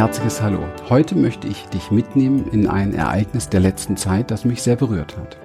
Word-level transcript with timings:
herzliches 0.00 0.40
Hallo. 0.40 0.60
Heute 0.88 1.14
möchte 1.14 1.46
ich 1.46 1.66
dich 1.66 1.90
mitnehmen 1.90 2.46
in 2.52 2.66
ein 2.66 2.94
Ereignis 2.94 3.50
der 3.50 3.60
letzten 3.60 3.98
Zeit, 3.98 4.30
das 4.30 4.46
mich 4.46 4.62
sehr 4.62 4.76
berührt 4.76 5.14
hat. 5.18 5.36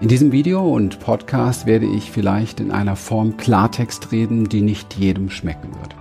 In 0.00 0.08
diesem 0.08 0.32
Video 0.32 0.66
und 0.66 1.00
Podcast 1.00 1.66
werde 1.66 1.84
ich 1.84 2.10
vielleicht 2.10 2.60
in 2.60 2.70
einer 2.70 2.96
Form 2.96 3.36
Klartext 3.36 4.10
reden, 4.10 4.48
die 4.48 4.62
nicht 4.62 4.94
jedem 4.94 5.28
schmecken 5.28 5.68
wird. 5.82 5.94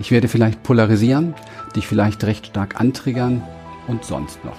Ich 0.00 0.10
werde 0.10 0.26
vielleicht 0.26 0.64
polarisieren, 0.64 1.36
dich 1.76 1.86
vielleicht 1.86 2.24
recht 2.24 2.48
stark 2.48 2.80
antriggern 2.80 3.40
und 3.86 4.04
sonst 4.04 4.44
noch. 4.44 4.58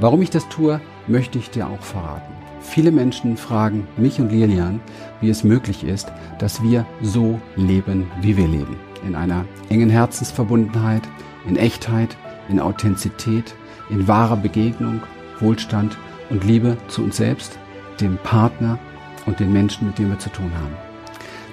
Warum 0.00 0.22
ich 0.22 0.30
das 0.30 0.48
tue, 0.48 0.80
möchte 1.06 1.38
ich 1.38 1.50
dir 1.50 1.66
auch 1.66 1.82
verraten. 1.82 2.32
Viele 2.62 2.92
Menschen 2.92 3.36
fragen 3.36 3.86
mich 3.98 4.18
und 4.22 4.32
Lilian, 4.32 4.80
wie 5.20 5.28
es 5.28 5.44
möglich 5.44 5.84
ist, 5.84 6.10
dass 6.38 6.62
wir 6.62 6.86
so 7.02 7.38
leben, 7.56 8.10
wie 8.22 8.38
wir 8.38 8.48
leben. 8.48 8.78
In 9.06 9.14
einer 9.14 9.44
engen 9.68 9.90
Herzensverbundenheit, 9.90 11.02
in 11.46 11.56
Echtheit, 11.56 12.16
in 12.48 12.60
Authentizität, 12.60 13.54
in 13.88 14.06
wahrer 14.08 14.36
Begegnung, 14.36 15.00
Wohlstand 15.40 15.96
und 16.30 16.44
Liebe 16.44 16.76
zu 16.88 17.02
uns 17.02 17.16
selbst, 17.16 17.58
dem 18.00 18.16
Partner 18.18 18.78
und 19.26 19.40
den 19.40 19.52
Menschen, 19.52 19.88
mit 19.88 19.98
denen 19.98 20.10
wir 20.10 20.18
zu 20.18 20.30
tun 20.30 20.50
haben. 20.54 20.74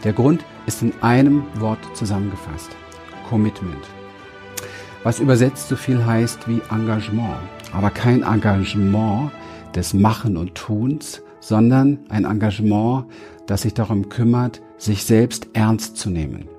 Der 0.04 0.14
Grund 0.14 0.44
ist 0.66 0.82
in 0.82 0.94
einem 1.02 1.44
Wort 1.56 1.80
zusammengefasst. 1.94 2.70
Commitment. 3.30 3.84
Was 5.04 5.20
übersetzt 5.20 5.70
so 5.70 5.76
viel 5.76 6.06
heißt 6.06 6.48
wie 6.48 6.62
Engagement. 6.72 7.38
Aber 7.74 7.90
kein 7.90 8.24
Engagement 8.24 9.32
des 9.76 9.94
Machen 9.94 10.38
und 10.38 10.56
Tuns, 10.56 11.22
sondern 11.40 12.00
ein 12.10 12.26
Engagement, 12.26 13.06
das 13.46 13.62
sich 13.62 13.74
darum 13.74 14.10
kümmert, 14.10 14.62
sich 14.78 15.06
selbst 15.06 15.48
ernst 15.54 15.98
zu 15.98 16.10
nehmen. 16.10 16.50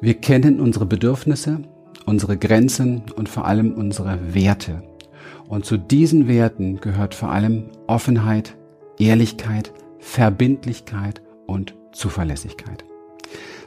Wir 0.00 0.14
kennen 0.14 0.60
unsere 0.60 0.86
Bedürfnisse, 0.86 1.60
unsere 2.06 2.36
Grenzen 2.36 3.02
und 3.14 3.28
vor 3.28 3.46
allem 3.46 3.72
unsere 3.74 4.34
Werte. 4.34 4.82
Und 5.48 5.64
zu 5.64 5.76
diesen 5.76 6.28
Werten 6.28 6.80
gehört 6.80 7.14
vor 7.14 7.30
allem 7.30 7.64
Offenheit, 7.86 8.56
Ehrlichkeit, 8.98 9.72
Verbindlichkeit 9.98 11.22
und 11.46 11.74
Zuverlässigkeit. 11.92 12.84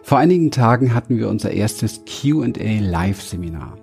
Vor 0.04 0.18
einigen 0.18 0.52
Tagen 0.52 0.94
hatten 0.94 1.18
wir 1.18 1.30
unser 1.30 1.52
erstes 1.52 2.04
QA 2.06 2.80
Live-Seminar. 2.80 3.78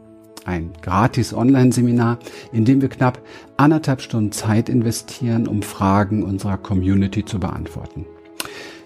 Ein 0.45 0.73
gratis 0.81 1.33
Online-Seminar, 1.35 2.19
in 2.53 2.65
dem 2.65 2.81
wir 2.81 2.89
knapp 2.89 3.21
anderthalb 3.57 4.01
Stunden 4.01 4.33
Zeit 4.33 4.69
investieren, 4.69 5.47
um 5.47 5.63
Fragen 5.63 6.25
unserer 6.25 6.59
Community 6.59 7.25
zu 7.25 7.39
beantworten. 7.39 8.07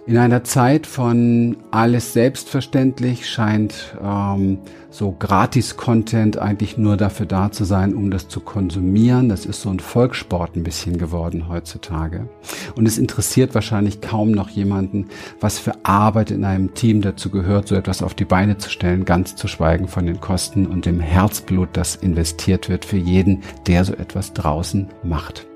In 0.08 0.18
einer 0.18 0.44
Zeit 0.44 0.86
von 0.86 1.56
alles 1.72 2.12
selbstverständlich 2.12 3.28
scheint 3.28 3.96
ähm, 4.00 4.58
so 4.88 5.10
Gratis-Content 5.10 6.38
eigentlich 6.38 6.78
nur 6.78 6.96
dafür 6.96 7.26
da 7.26 7.50
zu 7.50 7.64
sein, 7.64 7.92
um 7.92 8.12
das 8.12 8.28
zu 8.28 8.38
konsumieren. 8.38 9.28
Das 9.28 9.44
ist 9.44 9.62
so 9.62 9.68
ein 9.68 9.80
Volkssport 9.80 10.54
ein 10.54 10.62
bisschen 10.62 10.96
geworden 10.98 11.48
heutzutage. 11.48 12.28
Und 12.76 12.86
es 12.86 12.98
interessiert 12.98 13.56
wahrscheinlich 13.56 14.00
kaum 14.00 14.30
noch 14.30 14.48
jemanden, 14.48 15.06
was 15.40 15.58
für 15.58 15.72
Arbeit 15.82 16.30
in 16.30 16.44
einem 16.44 16.72
Team 16.74 17.00
dazu 17.02 17.28
gehört, 17.28 17.66
so 17.66 17.74
etwas 17.74 18.00
auf 18.00 18.14
die 18.14 18.24
Beine 18.24 18.58
zu 18.58 18.70
stellen, 18.70 19.06
ganz 19.06 19.34
zu 19.34 19.48
schweigen 19.48 19.88
von 19.88 20.06
den 20.06 20.20
Kosten 20.20 20.66
und 20.66 20.86
dem 20.86 21.00
Herzblut, 21.00 21.70
das 21.72 21.96
investiert 21.96 22.68
wird 22.68 22.84
für 22.84 22.96
jeden, 22.96 23.42
der 23.66 23.84
so 23.84 23.92
etwas 23.92 24.32
draußen 24.34 24.86
macht. 25.02 25.48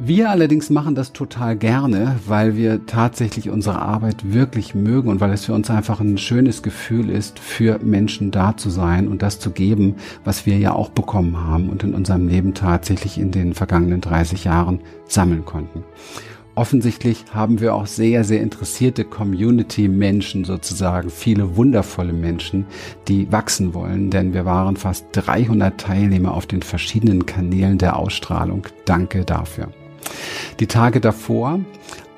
Wir 0.00 0.28
allerdings 0.28 0.70
machen 0.70 0.96
das 0.96 1.12
total 1.12 1.56
gerne, 1.56 2.16
weil 2.26 2.56
wir 2.56 2.84
tatsächlich 2.84 3.48
unsere 3.48 3.80
Arbeit 3.80 4.32
wirklich 4.32 4.74
mögen 4.74 5.08
und 5.08 5.20
weil 5.20 5.32
es 5.32 5.44
für 5.44 5.54
uns 5.54 5.70
einfach 5.70 6.00
ein 6.00 6.18
schönes 6.18 6.64
Gefühl 6.64 7.10
ist, 7.10 7.38
für 7.38 7.78
Menschen 7.78 8.32
da 8.32 8.56
zu 8.56 8.70
sein 8.70 9.06
und 9.06 9.22
das 9.22 9.38
zu 9.38 9.52
geben, 9.52 9.94
was 10.24 10.46
wir 10.46 10.58
ja 10.58 10.72
auch 10.72 10.88
bekommen 10.88 11.38
haben 11.38 11.68
und 11.68 11.84
in 11.84 11.94
unserem 11.94 12.26
Leben 12.26 12.54
tatsächlich 12.54 13.18
in 13.18 13.30
den 13.30 13.54
vergangenen 13.54 14.00
30 14.00 14.42
Jahren 14.42 14.80
sammeln 15.06 15.44
konnten. 15.44 15.84
Offensichtlich 16.56 17.24
haben 17.32 17.60
wir 17.60 17.74
auch 17.74 17.86
sehr, 17.86 18.24
sehr 18.24 18.40
interessierte 18.40 19.04
Community-Menschen 19.04 20.44
sozusagen, 20.44 21.08
viele 21.08 21.56
wundervolle 21.56 22.12
Menschen, 22.12 22.66
die 23.06 23.30
wachsen 23.30 23.74
wollen, 23.74 24.10
denn 24.10 24.34
wir 24.34 24.44
waren 24.44 24.76
fast 24.76 25.06
300 25.12 25.80
Teilnehmer 25.80 26.34
auf 26.34 26.46
den 26.46 26.62
verschiedenen 26.62 27.26
Kanälen 27.26 27.78
der 27.78 27.96
Ausstrahlung. 27.96 28.66
Danke 28.84 29.24
dafür. 29.24 29.68
Die 30.60 30.66
Tage 30.66 31.00
davor 31.00 31.60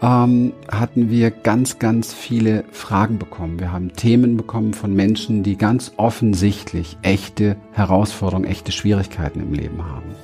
ähm, 0.02 0.52
hatten 0.70 1.10
wir 1.10 1.30
ganz, 1.30 1.78
ganz 1.78 2.12
viele 2.12 2.64
Fragen 2.70 3.18
bekommen. 3.18 3.58
Wir 3.58 3.72
haben 3.72 3.92
Themen 3.94 4.36
bekommen 4.36 4.74
von 4.74 4.94
Menschen, 4.94 5.42
die 5.42 5.56
ganz 5.56 5.92
offensichtlich 5.96 6.98
echte 7.02 7.56
Herausforderungen, 7.72 8.48
echte 8.48 8.72
Schwierigkeiten 8.72 9.40
im 9.40 9.52
Leben 9.52 9.84
haben. 9.84 10.14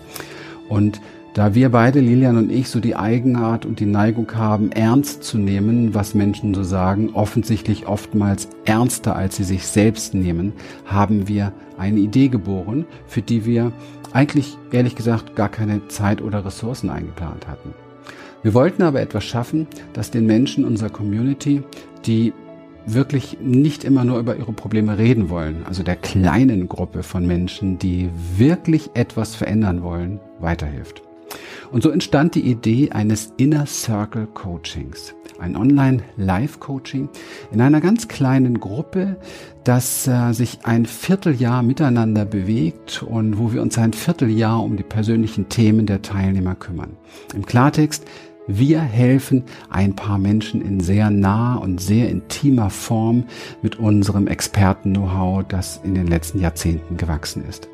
Und 0.69 1.01
da 1.35 1.55
wir 1.55 1.71
beide, 1.71 2.01
Lilian 2.01 2.37
und 2.37 2.53
ich, 2.53 2.69
so 2.69 2.79
die 2.79 2.95
Eigenart 2.95 3.65
und 3.65 3.81
die 3.81 3.87
Neigung 3.87 4.31
haben, 4.35 4.71
ernst 4.71 5.25
zu 5.25 5.39
nehmen, 5.39 5.95
was 5.95 6.15
Menschen 6.15 6.53
so 6.53 6.63
sagen, 6.63 7.11
offensichtlich 7.15 7.87
oftmals 7.87 8.49
ernster, 8.67 9.17
als 9.17 9.37
sie 9.37 9.45
sich 9.45 9.67
selbst 9.67 10.13
nehmen, 10.13 10.53
haben 10.85 11.29
wir 11.29 11.55
eine 11.79 12.01
Idee 12.01 12.29
geboren, 12.29 12.87
für 13.07 13.23
die 13.23 13.45
wir 13.45 13.73
eigentlich 14.13 14.57
ehrlich 14.71 14.95
gesagt 14.95 15.37
gar 15.37 15.49
keine 15.49 15.89
Zeit 15.89 16.21
oder 16.23 16.45
Ressourcen 16.45 16.91
eingeplant 16.91 17.49
hatten. 17.49 17.75
Wir 18.43 18.55
wollten 18.55 18.83
aber 18.83 19.01
etwas 19.01 19.25
schaffen, 19.25 19.67
das 19.93 20.11
den 20.11 20.27
Menschen 20.27 20.65
unserer 20.65 20.91
Community, 20.91 21.63
die 22.05 22.33
wirklich 22.87 23.39
nicht 23.41 23.85
immer 23.85 24.05
nur 24.05 24.19
über 24.19 24.37
ihre 24.37 24.53
Probleme 24.53 24.99
reden 24.99 25.31
wollen, 25.31 25.65
also 25.67 25.83
der 25.83 25.97
kleinen 25.97 26.69
Gruppe 26.69 27.03
von 27.05 27.27
Menschen, 27.27 27.79
die 27.79 28.11
wirklich 28.37 28.91
etwas 28.95 29.37
verändern 29.37 29.83
wollen, 29.83 30.19
weiterhilft. 30.41 31.03
Und 31.73 31.83
so 31.83 31.91
entstand 31.91 32.35
die 32.35 32.43
Idee 32.43 32.91
eines 32.91 33.33
Inner 33.39 33.65
Circle 33.65 34.27
Coachings, 34.27 35.15
ein 35.39 35.57
Online-Live-Coaching 35.57 37.09
in 37.51 37.61
einer 37.63 37.81
ganz 37.81 38.09
kleinen 38.09 38.61
Gruppe, 38.61 39.17
das 39.65 40.07
äh, 40.07 40.33
sich 40.33 40.59
ein 40.65 40.85
Vierteljahr 40.85 41.63
miteinander 41.63 42.27
bewegt 42.27 43.03
und 43.03 43.39
wo 43.39 43.55
wir 43.55 43.63
uns 43.63 43.79
ein 43.79 43.95
Vierteljahr 43.95 44.63
um 44.63 44.77
die 44.77 44.83
persönlichen 44.83 45.49
Themen 45.49 45.87
der 45.87 46.03
Teilnehmer 46.03 46.57
kümmern. 46.57 46.99
Im 47.35 47.47
Klartext, 47.47 48.05
wir 48.47 48.81
helfen 48.81 49.45
ein 49.71 49.97
paar 49.97 50.19
Menschen 50.19 50.61
in 50.61 50.81
sehr 50.81 51.09
nah 51.09 51.55
und 51.55 51.81
sehr 51.81 52.11
intimer 52.11 52.69
Form 52.69 53.25
mit 53.63 53.77
unserem 53.79 54.27
Experten-Know-how, 54.27 55.45
das 55.49 55.81
in 55.85 55.95
den 55.95 56.07
letzten 56.07 56.39
Jahrzehnten 56.39 56.99
gewachsen 56.99 57.45
ist. 57.49 57.72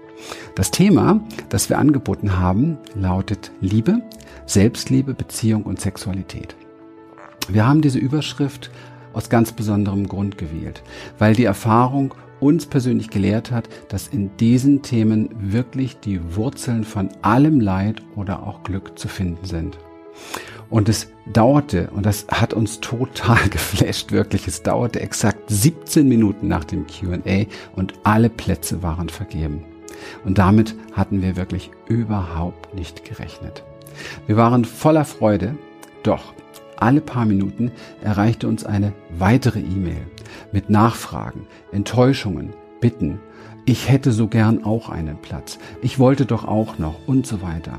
Das 0.55 0.71
Thema, 0.71 1.21
das 1.49 1.69
wir 1.69 1.79
angeboten 1.79 2.39
haben, 2.39 2.79
lautet 2.95 3.53
Liebe, 3.61 4.03
Selbstliebe, 4.47 5.15
Beziehung 5.15 5.65
und 5.65 5.81
Sexualität. 5.81 6.57
Wir 7.49 7.67
haben 7.67 7.81
diese 7.81 7.99
Überschrift 7.99 8.71
aus 9.13 9.31
ganz 9.31 9.53
besonderem 9.53 10.09
Grund 10.09 10.39
gewählt, 10.39 10.83
weil 11.19 11.35
die 11.35 11.45
Erfahrung 11.45 12.15
uns 12.41 12.67
persönlich 12.67 13.11
gelehrt 13.11 13.51
hat, 13.51 13.69
dass 13.89 14.09
in 14.09 14.37
diesen 14.37 14.83
Themen 14.83 15.29
wirklich 15.39 15.99
die 15.99 16.37
Wurzeln 16.37 16.85
von 16.85 17.09
allem 17.23 17.61
Leid 17.61 18.03
oder 18.17 18.47
auch 18.47 18.63
Glück 18.63 18.99
zu 18.99 19.09
finden 19.09 19.45
sind. 19.45 19.79
Und 20.71 20.89
es 20.89 21.09
dauerte, 21.33 21.91
und 21.95 22.05
das 22.05 22.27
hat 22.29 22.53
uns 22.53 22.81
total 22.81 23.49
geflasht, 23.51 24.13
wirklich, 24.13 24.47
es 24.47 24.63
dauerte 24.63 25.01
exakt 25.01 25.43
17 25.49 26.07
Minuten 26.07 26.49
nach 26.49 26.65
dem 26.65 26.87
QA 26.87 27.47
und 27.75 27.95
alle 28.05 28.29
Plätze 28.29 28.83
waren 28.83 29.09
vergeben. 29.09 29.65
Und 30.25 30.39
damit 30.39 30.75
hatten 30.93 31.23
wir 31.23 31.37
wirklich 31.37 31.71
überhaupt 31.87 32.75
nicht 32.75 33.05
gerechnet. 33.05 33.65
Wir 34.27 34.37
waren 34.37 34.65
voller 34.65 35.05
Freude, 35.05 35.57
doch 36.03 36.35
alle 36.77 37.01
paar 37.01 37.25
Minuten 37.25 37.73
erreichte 38.03 38.47
uns 38.47 38.65
eine 38.65 38.93
weitere 39.19 39.59
E-Mail 39.59 40.07
mit 40.53 40.71
Nachfragen, 40.71 41.47
Enttäuschungen, 41.73 42.51
Bitten. 42.81 43.21
Ich 43.65 43.89
hätte 43.89 44.13
so 44.13 44.29
gern 44.29 44.65
auch 44.65 44.89
einen 44.89 45.19
Platz. 45.19 45.59
Ich 45.83 45.99
wollte 45.99 46.25
doch 46.25 46.47
auch 46.47 46.79
noch 46.79 47.07
und 47.07 47.27
so 47.27 47.43
weiter. 47.43 47.79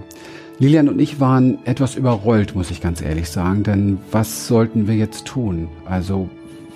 Lilian 0.60 0.90
und 0.90 1.00
ich 1.00 1.22
waren 1.22 1.66
etwas 1.66 1.96
überrollt, 1.96 2.54
muss 2.54 2.70
ich 2.70 2.82
ganz 2.82 3.02
ehrlich 3.02 3.30
sagen, 3.30 3.64
denn 3.64 4.00
was 4.12 4.48
sollten 4.48 4.88
wir 4.88 4.96
jetzt 4.96 5.26
tun? 5.26 5.70
Also 5.86 6.30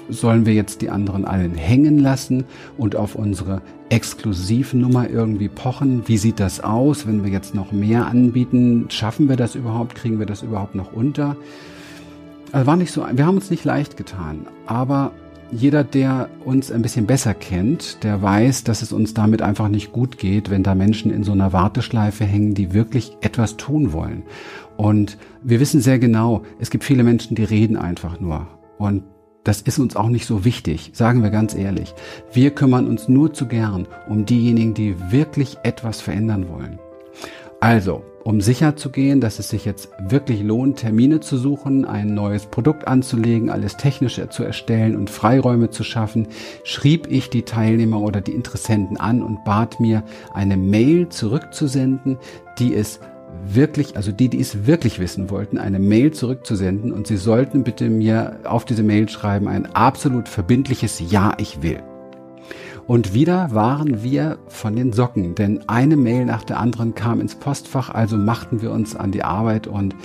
sollen 0.10 0.46
wir 0.46 0.54
jetzt 0.54 0.82
die 0.82 0.90
anderen 0.90 1.26
allen 1.26 1.56
hängen 1.56 2.00
lassen 2.00 2.46
und 2.78 2.96
auf 2.96 3.16
unsere 3.16 3.62
Exklusivnummer 3.94 5.08
irgendwie 5.08 5.50
pochen? 5.50 6.08
Wie 6.08 6.18
sieht 6.18 6.40
das 6.40 6.62
aus, 6.62 7.06
wenn 7.06 7.24
wir 7.24 7.30
jetzt 7.32 7.54
noch 7.54 7.72
mehr 7.72 8.08
anbieten? 8.08 8.88
Schaffen 8.90 9.30
wir 9.30 9.36
das 9.36 9.54
überhaupt? 9.54 9.94
Kriegen 9.94 10.18
wir 10.18 10.26
das 10.26 10.42
überhaupt 10.42 10.74
noch 10.74 10.94
unter? 10.94 11.36
Also 12.52 12.66
war 12.66 12.76
nicht 12.76 12.92
so, 12.92 13.06
wir 13.12 13.26
haben 13.28 13.36
uns 13.36 13.52
nicht 13.52 13.66
leicht 13.66 13.96
getan, 13.96 14.48
aber 14.66 15.12
jeder, 15.52 15.84
der 15.84 16.30
uns 16.44 16.72
ein 16.72 16.82
bisschen 16.82 17.06
besser 17.06 17.36
kennt, 17.36 18.04
der 18.04 18.20
weiß, 18.20 18.64
dass 18.64 18.82
es 18.82 18.92
uns 18.92 19.14
damit 19.14 19.44
einfach 19.44 19.68
nicht 19.68 19.92
gut 19.92 20.18
geht, 20.18 20.50
wenn 20.50 20.64
da 20.64 20.74
Menschen 20.74 21.12
in 21.12 21.24
so 21.24 21.32
einer 21.32 21.54
Warteschleife 21.54 22.26
hängen, 22.26 22.56
die 22.56 22.74
wirklich 22.74 23.16
etwas 23.22 23.58
tun 23.58 23.94
wollen. 23.94 24.24
Und 24.76 25.20
wir 25.44 25.60
wissen 25.60 25.82
sehr 25.82 26.00
genau, 26.00 26.42
es 26.60 26.72
gibt 26.72 26.84
viele 26.84 27.04
Menschen, 27.04 27.36
die 27.36 27.44
reden 27.44 27.78
einfach 27.78 28.20
nur. 28.20 28.48
Und 28.80 29.04
das 29.44 29.62
ist 29.62 29.80
uns 29.80 29.96
auch 29.96 30.10
nicht 30.10 30.26
so 30.26 30.46
wichtig, 30.46 30.92
sagen 30.94 31.22
wir 31.22 31.30
ganz 31.30 31.54
ehrlich. 31.56 31.94
Wir 32.32 32.52
kümmern 32.52 32.88
uns 32.88 33.08
nur 33.08 33.34
zu 33.34 33.48
gern 33.48 33.88
um 34.08 34.26
diejenigen, 34.26 34.74
die 34.74 35.12
wirklich 35.12 35.58
etwas 35.64 36.02
verändern 36.02 36.48
wollen. 36.50 36.80
Also, 37.60 38.04
um 38.24 38.40
sicher 38.40 38.76
zu 38.78 38.90
gehen, 38.90 39.20
dass 39.20 39.40
es 39.40 39.50
sich 39.50 39.66
jetzt 39.66 39.90
wirklich 40.00 40.42
lohnt, 40.42 40.80
Termine 40.80 41.20
zu 41.20 41.38
suchen, 41.38 41.86
ein 41.86 42.14
neues 42.14 42.46
Produkt 42.46 42.88
anzulegen, 42.88 43.50
alles 43.50 43.76
technisch 43.76 44.22
zu 44.30 44.44
erstellen 44.44 44.96
und 44.96 45.10
Freiräume 45.10 45.70
zu 45.70 45.84
schaffen, 45.84 46.28
schrieb 46.64 47.08
ich 47.10 47.30
die 47.30 47.44
Teilnehmer 47.44 48.00
oder 48.00 48.22
die 48.22 48.32
Interessenten 48.32 48.98
an 48.98 49.22
und 49.22 49.44
bat 49.44 49.80
mir, 49.80 50.04
eine 50.34 50.56
Mail 50.56 51.10
zurückzusenden, 51.10 52.18
die 52.60 52.74
es 52.74 53.00
wirklich, 53.46 53.96
also 53.96 54.12
die, 54.12 54.30
die 54.30 54.40
es 54.40 54.66
wirklich 54.66 55.00
wissen 55.00 55.30
wollten, 55.30 55.58
eine 55.58 55.80
Mail 55.80 56.12
zurückzusenden 56.12 56.92
und 56.92 57.08
sie 57.08 57.18
sollten 57.18 57.64
bitte 57.64 57.90
mir 57.90 58.40
auf 58.44 58.66
diese 58.66 58.84
Mail 58.84 59.10
schreiben 59.10 59.48
ein 59.48 59.66
absolut 59.76 60.30
verbindliches 60.30 61.02
Ja, 61.12 61.34
ich 61.38 61.62
will. 61.62 61.82
Und 62.86 63.14
wieder 63.14 63.54
waren 63.54 64.04
wir 64.04 64.40
von 64.48 64.76
den 64.76 64.92
Socken, 64.92 65.36
denn 65.36 65.68
eine 65.70 65.96
Mail 65.96 66.26
nach 66.26 66.44
der 66.44 66.60
anderen 66.60 66.96
kam 66.96 67.22
ins 67.22 67.36
Postfach, 67.36 67.90
also 67.90 68.18
machten 68.18 68.62
wir 68.62 68.72
uns 68.72 68.96
an 68.96 69.12
die 69.12 69.24
Arbeit 69.24 69.68
und 69.68 69.96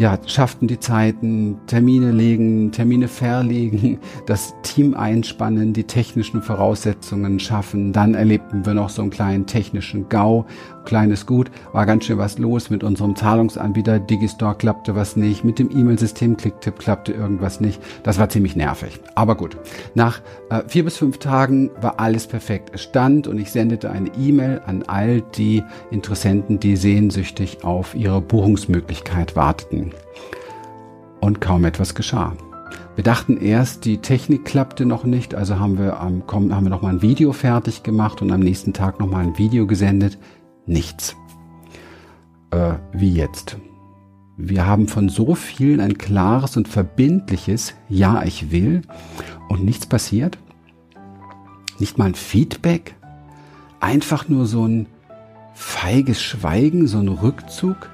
ja, 0.00 0.18
schafften 0.24 0.66
die 0.66 0.80
Zeiten, 0.80 1.58
Termine 1.66 2.10
legen, 2.10 2.72
Termine 2.72 3.06
verlegen, 3.06 3.98
das 4.26 4.54
Team 4.62 4.94
einspannen, 4.94 5.74
die 5.74 5.84
technischen 5.84 6.40
Voraussetzungen 6.40 7.38
schaffen. 7.38 7.92
Dann 7.92 8.14
erlebten 8.14 8.64
wir 8.64 8.72
noch 8.72 8.88
so 8.88 9.02
einen 9.02 9.10
kleinen 9.10 9.44
technischen 9.44 10.08
GAU. 10.08 10.46
Kleines 10.84 11.26
Gut, 11.26 11.50
war 11.72 11.86
ganz 11.86 12.04
schön 12.04 12.18
was 12.18 12.38
los 12.38 12.70
mit 12.70 12.82
unserem 12.82 13.14
Zahlungsanbieter. 13.14 13.98
Digistore 13.98 14.54
klappte 14.54 14.94
was 14.94 15.16
nicht, 15.16 15.44
mit 15.44 15.58
dem 15.58 15.70
E-Mail-System 15.70 16.36
Clicktip 16.36 16.78
klappte 16.78 17.12
irgendwas 17.12 17.60
nicht. 17.60 17.80
Das 18.02 18.18
war 18.18 18.28
ziemlich 18.28 18.56
nervig. 18.56 18.98
Aber 19.14 19.36
gut, 19.36 19.56
nach 19.94 20.20
äh, 20.50 20.62
vier 20.66 20.84
bis 20.84 20.96
fünf 20.96 21.18
Tagen 21.18 21.70
war 21.80 22.00
alles 22.00 22.26
perfekt. 22.26 22.70
Es 22.74 22.82
stand 22.82 23.26
und 23.26 23.38
ich 23.38 23.50
sendete 23.50 23.90
eine 23.90 24.10
E-Mail 24.18 24.62
an 24.66 24.82
all 24.86 25.20
die 25.20 25.62
Interessenten, 25.90 26.58
die 26.58 26.76
sehnsüchtig 26.76 27.64
auf 27.64 27.94
ihre 27.94 28.20
Buchungsmöglichkeit 28.20 29.36
warteten. 29.36 29.92
Und 31.20 31.40
kaum 31.40 31.64
etwas 31.64 31.94
geschah. 31.94 32.34
Wir 32.96 33.04
dachten 33.04 33.36
erst, 33.36 33.84
die 33.84 33.98
Technik 33.98 34.44
klappte 34.44 34.84
noch 34.84 35.04
nicht, 35.04 35.34
also 35.34 35.58
haben 35.58 35.78
wir 35.78 36.00
am 36.00 36.22
ähm, 36.32 36.54
haben 36.54 36.64
wir 36.64 36.70
noch 36.70 36.82
mal 36.82 36.90
ein 36.90 37.02
Video 37.02 37.32
fertig 37.32 37.82
gemacht 37.82 38.20
und 38.20 38.30
am 38.30 38.40
nächsten 38.40 38.72
Tag 38.72 38.98
noch 39.00 39.08
mal 39.08 39.24
ein 39.24 39.38
Video 39.38 39.66
gesendet. 39.66 40.18
Nichts. 40.70 41.16
Äh, 42.52 42.74
wie 42.92 43.12
jetzt? 43.12 43.58
Wir 44.36 44.66
haben 44.66 44.86
von 44.86 45.08
so 45.08 45.34
vielen 45.34 45.80
ein 45.80 45.98
klares 45.98 46.56
und 46.56 46.68
verbindliches 46.68 47.74
Ja, 47.88 48.22
ich 48.22 48.52
will 48.52 48.82
und 49.48 49.64
nichts 49.64 49.86
passiert. 49.86 50.38
Nicht 51.80 51.98
mal 51.98 52.06
ein 52.06 52.14
Feedback. 52.14 52.94
Einfach 53.80 54.28
nur 54.28 54.46
so 54.46 54.64
ein 54.64 54.86
feiges 55.54 56.22
Schweigen, 56.22 56.86
so 56.86 56.98
ein 56.98 57.08
Rückzug 57.08 57.90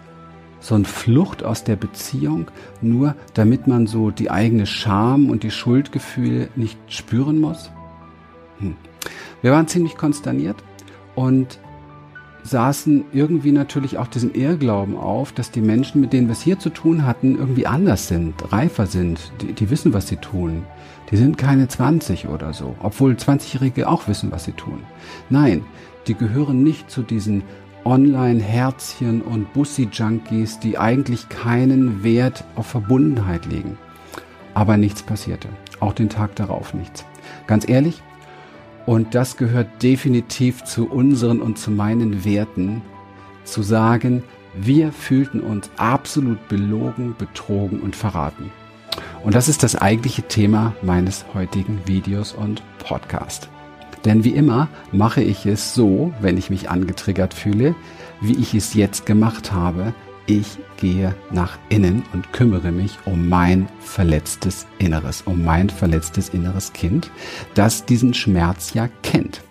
so 0.60 0.74
eine 0.74 0.84
Flucht 0.84 1.44
aus 1.44 1.64
der 1.64 1.76
Beziehung, 1.76 2.50
nur 2.82 3.14
damit 3.34 3.66
man 3.68 3.86
so 3.86 4.10
die 4.10 4.30
eigene 4.30 4.66
Scham 4.66 5.30
und 5.30 5.44
die 5.44 5.50
Schuldgefühle 5.50 6.48
nicht 6.56 6.78
spüren 6.88 7.40
muss? 7.40 7.70
Hm. 8.58 8.76
Wir 9.42 9.52
waren 9.52 9.68
ziemlich 9.68 9.96
konsterniert 9.96 10.56
und 11.14 11.60
saßen 12.46 13.04
irgendwie 13.12 13.52
natürlich 13.52 13.98
auch 13.98 14.06
diesem 14.06 14.32
Irrglauben 14.34 14.96
auf, 14.96 15.32
dass 15.32 15.50
die 15.50 15.60
Menschen, 15.60 16.00
mit 16.00 16.12
denen 16.12 16.28
wir 16.28 16.32
es 16.32 16.42
hier 16.42 16.58
zu 16.58 16.70
tun 16.70 17.04
hatten, 17.04 17.36
irgendwie 17.36 17.66
anders 17.66 18.08
sind, 18.08 18.34
reifer 18.52 18.86
sind, 18.86 19.32
die, 19.40 19.52
die 19.52 19.70
wissen, 19.70 19.92
was 19.92 20.08
sie 20.08 20.16
tun. 20.16 20.64
Die 21.10 21.16
sind 21.16 21.38
keine 21.38 21.68
20 21.68 22.28
oder 22.28 22.52
so, 22.52 22.74
obwohl 22.80 23.12
20-Jährige 23.12 23.88
auch 23.88 24.08
wissen, 24.08 24.32
was 24.32 24.44
sie 24.44 24.52
tun. 24.52 24.80
Nein, 25.30 25.64
die 26.06 26.14
gehören 26.14 26.62
nicht 26.62 26.90
zu 26.90 27.02
diesen 27.02 27.42
Online-Herzchen 27.84 29.22
und 29.22 29.52
Bussi-Junkies, 29.52 30.58
die 30.58 30.78
eigentlich 30.78 31.28
keinen 31.28 32.02
Wert 32.02 32.44
auf 32.56 32.66
Verbundenheit 32.66 33.46
legen. 33.46 33.78
Aber 34.54 34.76
nichts 34.76 35.02
passierte. 35.02 35.48
Auch 35.78 35.92
den 35.92 36.08
Tag 36.08 36.34
darauf 36.34 36.74
nichts. 36.74 37.04
Ganz 37.46 37.68
ehrlich, 37.68 38.02
und 38.86 39.14
das 39.14 39.36
gehört 39.36 39.82
definitiv 39.82 40.64
zu 40.64 40.88
unseren 40.88 41.42
und 41.42 41.58
zu 41.58 41.70
meinen 41.70 42.24
Werten, 42.24 42.82
zu 43.44 43.62
sagen, 43.62 44.22
wir 44.54 44.92
fühlten 44.92 45.40
uns 45.40 45.70
absolut 45.76 46.48
belogen, 46.48 47.14
betrogen 47.18 47.80
und 47.80 47.94
verraten. 47.94 48.50
Und 49.22 49.34
das 49.34 49.48
ist 49.48 49.62
das 49.62 49.76
eigentliche 49.76 50.22
Thema 50.22 50.74
meines 50.82 51.26
heutigen 51.34 51.80
Videos 51.84 52.32
und 52.32 52.62
Podcasts. 52.78 53.48
Denn 54.04 54.22
wie 54.22 54.30
immer 54.30 54.68
mache 54.92 55.20
ich 55.20 55.46
es 55.46 55.74
so, 55.74 56.14
wenn 56.20 56.38
ich 56.38 56.48
mich 56.48 56.70
angetriggert 56.70 57.34
fühle, 57.34 57.74
wie 58.20 58.36
ich 58.36 58.54
es 58.54 58.72
jetzt 58.74 59.04
gemacht 59.04 59.52
habe. 59.52 59.92
Ich 60.28 60.58
gehe 60.76 61.14
nach 61.30 61.56
innen 61.68 62.02
und 62.12 62.32
kümmere 62.32 62.72
mich 62.72 62.98
um 63.04 63.28
mein 63.28 63.68
verletztes 63.78 64.66
Inneres, 64.78 65.22
um 65.22 65.44
mein 65.44 65.70
verletztes 65.70 66.30
inneres 66.30 66.72
Kind, 66.72 67.12
das 67.54 67.86
diesen 67.86 68.12
Schmerz 68.12 68.74
ja 68.74 68.88
kennt. 69.02 69.42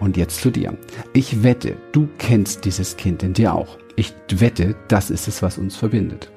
Und 0.00 0.16
jetzt 0.16 0.40
zu 0.40 0.50
dir. 0.50 0.76
Ich 1.12 1.42
wette, 1.42 1.76
du 1.92 2.08
kennst 2.18 2.64
dieses 2.64 2.96
Kind 2.96 3.22
in 3.22 3.34
dir 3.34 3.54
auch. 3.54 3.76
Ich 3.94 4.14
wette, 4.30 4.74
das 4.88 5.10
ist 5.10 5.28
es, 5.28 5.42
was 5.42 5.58
uns 5.58 5.76
verbindet. 5.76 6.30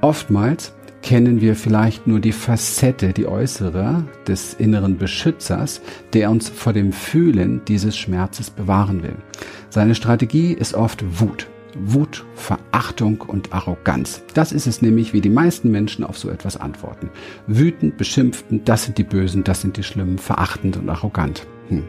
Oftmals 0.00 0.74
kennen 1.02 1.40
wir 1.40 1.54
vielleicht 1.54 2.06
nur 2.06 2.20
die 2.20 2.32
Facette, 2.32 3.12
die 3.12 3.26
äußere 3.26 4.04
des 4.26 4.54
inneren 4.54 4.96
Beschützers, 4.96 5.80
der 6.12 6.30
uns 6.30 6.48
vor 6.48 6.72
dem 6.72 6.92
Fühlen 6.92 7.62
dieses 7.66 7.96
Schmerzes 7.96 8.50
bewahren 8.50 9.02
will. 9.02 9.16
Seine 9.70 9.94
Strategie 9.94 10.52
ist 10.52 10.74
oft 10.74 11.20
Wut. 11.20 11.46
Wut, 11.74 12.24
Verachtung 12.34 13.20
und 13.20 13.52
Arroganz. 13.52 14.22
Das 14.34 14.52
ist 14.52 14.66
es 14.66 14.82
nämlich, 14.82 15.12
wie 15.12 15.20
die 15.20 15.28
meisten 15.28 15.70
Menschen 15.70 16.04
auf 16.04 16.18
so 16.18 16.30
etwas 16.30 16.56
antworten. 16.56 17.10
Wütend, 17.46 17.96
beschimpfend, 17.96 18.68
das 18.68 18.84
sind 18.84 18.98
die 18.98 19.04
Bösen, 19.04 19.44
das 19.44 19.60
sind 19.60 19.76
die 19.76 19.82
Schlimmen, 19.82 20.18
verachtend 20.18 20.76
und 20.76 20.88
arrogant. 20.88 21.46
Hm. 21.68 21.84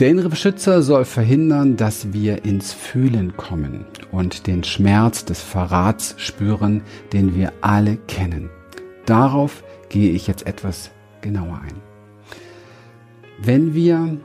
Der 0.00 0.08
innere 0.08 0.28
Beschützer 0.28 0.82
soll 0.82 1.04
verhindern, 1.04 1.76
dass 1.76 2.12
wir 2.12 2.44
ins 2.44 2.72
Fühlen 2.72 3.36
kommen 3.36 3.84
und 4.10 4.48
den 4.48 4.64
Schmerz 4.64 5.24
des 5.24 5.40
Verrats 5.40 6.16
spüren, 6.18 6.82
den 7.12 7.36
wir 7.36 7.52
alle 7.60 7.96
kennen. 8.08 8.50
Darauf 9.06 9.62
gehe 9.88 10.10
ich 10.10 10.26
jetzt 10.26 10.46
etwas 10.48 10.90
genauer 11.20 11.60
ein. 11.64 11.80
Wenn 13.40 13.74
wir 13.74 14.16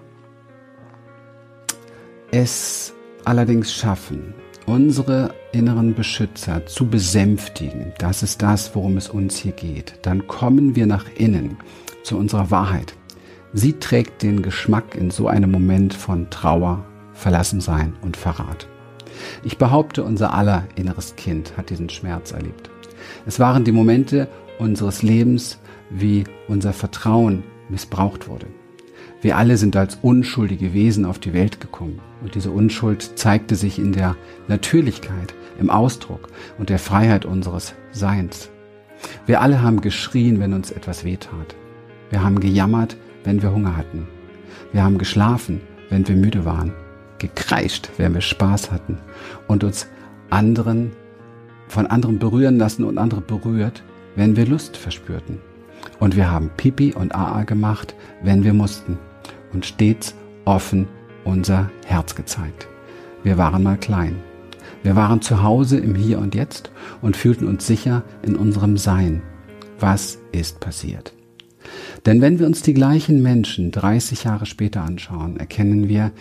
es 2.32 2.94
allerdings 3.26 3.74
schaffen, 3.74 4.34
unsere 4.66 5.34
inneren 5.52 5.96
Beschützer 5.96 6.66
zu 6.66 6.88
besänftigen, 6.88 7.94
das 7.98 8.24
ist 8.24 8.42
das, 8.42 8.76
worum 8.76 8.98
es 8.98 9.10
uns 9.10 9.38
hier 9.38 9.52
geht, 9.52 9.94
dann 10.04 10.28
kommen 10.28 10.76
wir 10.76 10.86
nach 10.86 11.06
innen 11.16 11.58
zu 12.04 12.18
unserer 12.18 12.52
Wahrheit. 12.52 12.94
Sie 13.54 13.74
trägt 13.74 14.22
den 14.22 14.42
Geschmack 14.44 14.96
in 14.96 15.10
so 15.10 15.28
einem 15.28 15.52
Moment 15.52 15.94
von 15.94 16.30
Trauer, 16.30 16.86
Verlassensein 17.14 17.94
und 18.02 18.16
Verrat. 18.16 18.68
Ich 19.44 19.58
behaupte, 19.58 20.04
unser 20.04 20.34
aller 20.34 20.66
inneres 20.76 21.16
Kind 21.16 21.58
hat 21.58 21.70
diesen 21.70 21.90
Schmerz 21.90 22.32
erlebt. 22.32 22.70
Es 23.26 23.40
waren 23.40 23.64
die 23.64 23.72
Momente 23.72 24.28
unseres 24.60 25.02
Lebens, 25.02 25.60
wie 25.90 26.26
unser 26.48 26.74
Vertrauen 26.74 27.44
missbraucht 27.70 28.28
wurde. 28.28 28.48
Wir 29.22 29.36
alle 29.36 29.58
sind 29.58 29.76
als 29.76 29.98
unschuldige 30.02 30.74
Wesen 30.74 31.04
auf 31.04 31.20
die 31.20 31.34
Welt 31.34 31.60
gekommen 31.60 32.00
und 32.22 32.36
diese 32.36 32.52
Unschuld 32.52 33.18
zeigte 33.20 33.56
sich 33.56 33.78
in 33.78 33.92
der 33.92 34.16
Natürlichkeit, 34.48 35.34
im 35.60 35.70
Ausdruck 35.70 36.30
und 36.58 36.70
der 36.70 36.80
Freiheit 36.80 37.26
unseres 37.26 37.74
Seins. 37.92 38.50
Wir 39.26 39.42
alle 39.42 39.62
haben 39.62 39.82
geschrien, 39.82 40.40
wenn 40.40 40.54
uns 40.54 40.72
etwas 40.72 41.04
wehtat. 41.04 41.56
Wir 42.10 42.24
haben 42.24 42.40
gejammert, 42.40 42.96
wenn 43.26 43.42
wir 43.42 43.52
Hunger 43.52 43.76
hatten. 43.76 44.08
Wir 44.72 44.84
haben 44.84 44.98
geschlafen, 44.98 45.60
wenn 45.90 46.08
wir 46.08 46.16
müde 46.16 46.46
waren, 46.46 46.74
gekreischt, 47.18 47.90
wenn 47.98 48.14
wir 48.14 48.22
Spaß 48.22 48.72
hatten 48.72 49.00
und 49.48 49.66
uns 49.66 49.88
anderen 50.30 50.92
von 51.68 51.88
anderen 51.88 52.20
berühren 52.20 52.58
lassen 52.58 52.86
und 52.86 52.98
andere 52.98 53.22
berührt, 53.22 53.84
wenn 54.16 54.38
wir 54.38 54.46
Lust 54.46 54.78
verspürten. 54.78 55.40
Und 56.00 56.16
wir 56.16 56.32
haben 56.32 56.52
Pipi 56.56 56.94
und 56.94 57.14
Aa 57.14 57.44
gemacht, 57.44 57.96
wenn 58.24 58.44
wir 58.44 58.54
mussten 58.54 58.98
und 59.54 59.66
stets 59.66 60.16
offen 60.46 60.88
unser 61.24 61.70
Herz 61.86 62.16
gezeigt. 62.16 62.68
Wir 63.24 63.38
waren 63.38 63.64
mal 63.64 63.78
klein. 63.78 64.18
Wir 64.84 64.96
waren 64.96 65.22
zu 65.22 65.44
Hause 65.44 65.78
im 65.78 65.96
Hier 65.96 66.20
und 66.20 66.36
Jetzt 66.36 66.72
und 67.02 67.18
fühlten 67.18 67.48
uns 67.48 67.68
sicher 67.68 68.04
in 68.24 68.36
unserem 68.36 68.78
Sein. 68.78 69.22
Was 69.80 70.20
ist 70.32 70.60
passiert? 70.60 71.14
Denn 72.06 72.22
wenn 72.22 72.40
wir 72.40 72.48
uns 72.48 72.62
die 72.62 72.74
gleichen 72.74 73.22
Menschen 73.22 73.72
30 73.72 74.24
Jahre 74.24 74.46
später 74.46 74.82
anschauen, 74.82 75.38
erkennen 75.38 75.90
wir, 75.90 76.12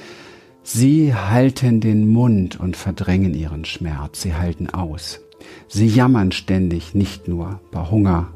sie 0.62 1.14
halten 1.14 1.80
den 1.80 2.08
Mund 2.08 2.58
und 2.58 2.76
verdrängen 2.76 3.34
ihren 3.34 3.64
Schmerz, 3.64 4.22
sie 4.22 4.34
halten 4.34 4.68
aus. 4.70 5.20
Sie 5.68 5.86
jammern 5.86 6.32
ständig 6.32 6.94
nicht 6.94 7.28
nur 7.28 7.60
bei 7.70 7.90
Hunger, 7.90 8.32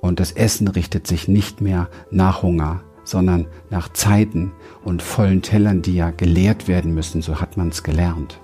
Und 0.00 0.20
das 0.20 0.32
Essen 0.32 0.68
richtet 0.68 1.06
sich 1.06 1.26
nicht 1.26 1.60
mehr 1.60 1.88
nach 2.10 2.42
Hunger, 2.42 2.82
sondern 3.06 3.46
nach 3.70 3.90
Zeiten 3.92 4.52
und 4.84 5.00
vollen 5.00 5.40
Tellern, 5.40 5.80
die 5.80 5.94
ja 5.94 6.10
geleert 6.10 6.68
werden 6.68 6.92
müssen, 6.92 7.22
so 7.22 7.40
hat 7.40 7.56
man 7.56 7.68
es 7.68 7.82
gelernt. 7.82 8.38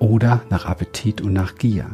Oder 0.00 0.40
nach 0.50 0.64
Appetit 0.64 1.20
und 1.20 1.32
nach 1.32 1.54
Gier. 1.56 1.86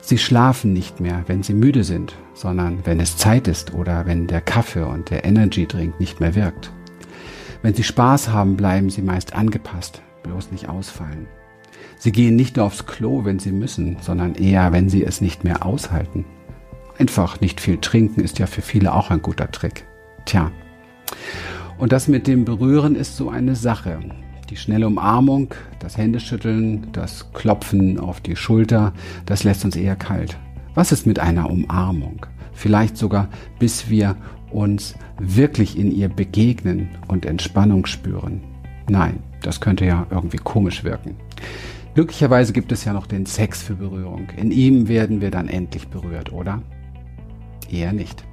Sie 0.00 0.18
schlafen 0.18 0.74
nicht 0.74 1.00
mehr, 1.00 1.24
wenn 1.26 1.42
sie 1.42 1.54
müde 1.54 1.82
sind, 1.82 2.14
sondern 2.34 2.80
wenn 2.84 3.00
es 3.00 3.16
Zeit 3.16 3.48
ist 3.48 3.72
oder 3.72 4.04
wenn 4.04 4.26
der 4.26 4.42
Kaffee 4.42 4.86
und 4.86 5.08
der 5.08 5.24
Energy 5.24 5.66
Drink 5.66 5.98
nicht 5.98 6.20
mehr 6.20 6.34
wirkt. 6.34 6.70
Wenn 7.62 7.74
sie 7.74 7.84
Spaß 7.84 8.28
haben, 8.28 8.56
bleiben 8.56 8.90
sie 8.90 9.00
meist 9.00 9.34
angepasst, 9.34 10.02
bloß 10.22 10.52
nicht 10.52 10.68
ausfallen. 10.68 11.26
Sie 11.98 12.12
gehen 12.12 12.36
nicht 12.36 12.56
nur 12.56 12.66
aufs 12.66 12.84
Klo, 12.84 13.24
wenn 13.24 13.38
sie 13.38 13.52
müssen, 13.52 13.96
sondern 14.02 14.34
eher, 14.34 14.72
wenn 14.72 14.90
sie 14.90 15.02
es 15.02 15.22
nicht 15.22 15.44
mehr 15.44 15.64
aushalten. 15.64 16.26
Einfach 16.98 17.40
nicht 17.40 17.62
viel 17.62 17.78
trinken 17.78 18.20
ist 18.20 18.38
ja 18.38 18.46
für 18.46 18.60
viele 18.60 18.92
auch 18.92 19.10
ein 19.10 19.22
guter 19.22 19.50
Trick. 19.50 19.86
Tja. 20.24 20.50
Und 21.78 21.92
das 21.92 22.08
mit 22.08 22.26
dem 22.26 22.44
Berühren 22.44 22.94
ist 22.94 23.16
so 23.16 23.28
eine 23.30 23.56
Sache. 23.56 23.98
Die 24.50 24.56
schnelle 24.56 24.86
Umarmung, 24.86 25.54
das 25.78 25.96
Händeschütteln, 25.96 26.88
das 26.92 27.32
Klopfen 27.32 27.98
auf 27.98 28.20
die 28.20 28.36
Schulter, 28.36 28.92
das 29.26 29.44
lässt 29.44 29.64
uns 29.64 29.76
eher 29.76 29.96
kalt. 29.96 30.38
Was 30.74 30.92
ist 30.92 31.06
mit 31.06 31.18
einer 31.18 31.50
Umarmung? 31.50 32.26
Vielleicht 32.52 32.96
sogar, 32.96 33.28
bis 33.58 33.88
wir 33.88 34.16
uns 34.50 34.94
wirklich 35.18 35.78
in 35.78 35.90
ihr 35.90 36.08
begegnen 36.08 36.90
und 37.08 37.26
Entspannung 37.26 37.86
spüren. 37.86 38.40
Nein, 38.88 39.18
das 39.42 39.60
könnte 39.60 39.84
ja 39.84 40.06
irgendwie 40.10 40.36
komisch 40.36 40.84
wirken. 40.84 41.16
Glücklicherweise 41.94 42.52
gibt 42.52 42.72
es 42.72 42.84
ja 42.84 42.92
noch 42.92 43.06
den 43.06 43.26
Sex 43.26 43.62
für 43.62 43.74
Berührung. 43.74 44.28
In 44.36 44.50
ihm 44.50 44.88
werden 44.88 45.20
wir 45.20 45.30
dann 45.30 45.48
endlich 45.48 45.88
berührt, 45.88 46.32
oder? 46.32 46.60
Eher 47.70 47.92
nicht. 47.92 48.24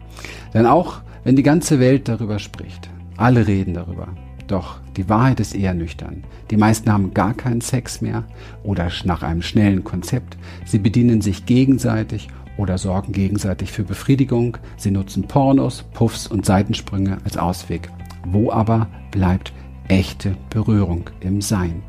Denn 0.54 0.66
auch 0.66 1.02
wenn 1.24 1.36
die 1.36 1.44
ganze 1.44 1.80
Welt 1.80 2.08
darüber 2.08 2.40
spricht, 2.40 2.90
alle 3.18 3.48
reden 3.48 3.74
darüber, 3.74 4.08
doch 4.48 4.82
die 4.98 5.08
Wahrheit 5.08 5.40
ist 5.40 5.56
eher 5.56 5.74
nüchtern. 5.74 6.24
Die 6.50 6.58
meisten 6.58 6.92
haben 6.92 7.14
gar 7.14 7.34
keinen 7.34 7.62
Sex 7.62 8.02
mehr 8.02 8.26
oder 8.64 8.92
nach 9.06 9.24
einem 9.24 9.42
schnellen 9.42 9.84
Konzept. 9.84 10.38
Sie 10.66 10.80
bedienen 10.80 11.22
sich 11.22 11.46
gegenseitig 11.46 12.28
oder 12.58 12.78
sorgen 12.78 13.14
gegenseitig 13.14 13.72
für 13.72 13.84
Befriedigung. 13.84 14.58
Sie 14.76 14.92
nutzen 14.92 15.24
Pornos, 15.24 15.86
Puffs 15.94 16.28
und 16.28 16.46
Seitensprünge 16.46 17.20
als 17.24 17.38
Ausweg. 17.38 17.90
Wo 18.26 18.52
aber 18.52 18.88
bleibt 19.12 19.54
echte 19.88 20.36
Berührung 20.50 21.10
im 21.22 21.42
Sein? 21.42 21.84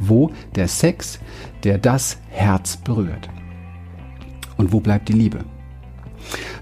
Wo 0.00 0.30
der 0.54 0.68
Sex, 0.68 1.20
der 1.62 1.78
das 1.78 2.18
Herz 2.30 2.76
berührt? 2.78 3.28
Und 4.56 4.72
wo 4.72 4.80
bleibt 4.80 5.08
die 5.08 5.14
Liebe? 5.14 5.44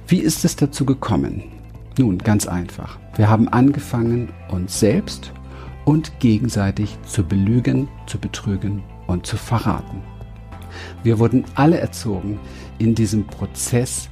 Wie 0.07 0.19
ist 0.19 0.45
es 0.45 0.57
dazu 0.57 0.85
gekommen? 0.85 1.56
Nun, 1.99 2.19
ganz 2.19 2.47
einfach. 2.47 2.99
Wir 3.17 3.31
haben 3.31 3.49
angefangen, 3.49 4.29
uns 4.51 4.79
selbst 4.79 5.33
und 5.87 6.21
gegenseitig 6.21 6.99
zu 7.07 7.25
belügen, 7.25 7.89
zu 8.07 8.19
betrügen 8.19 8.83
und 9.07 9.27
zu 9.27 9.37
verraten. 9.37 10.03
Wir 11.03 11.19
wurden 11.19 11.45
alle 11.55 11.79
erzogen 11.79 12.39
in 12.79 12.95
diesem 12.95 13.27
Prozess. 13.27 14.11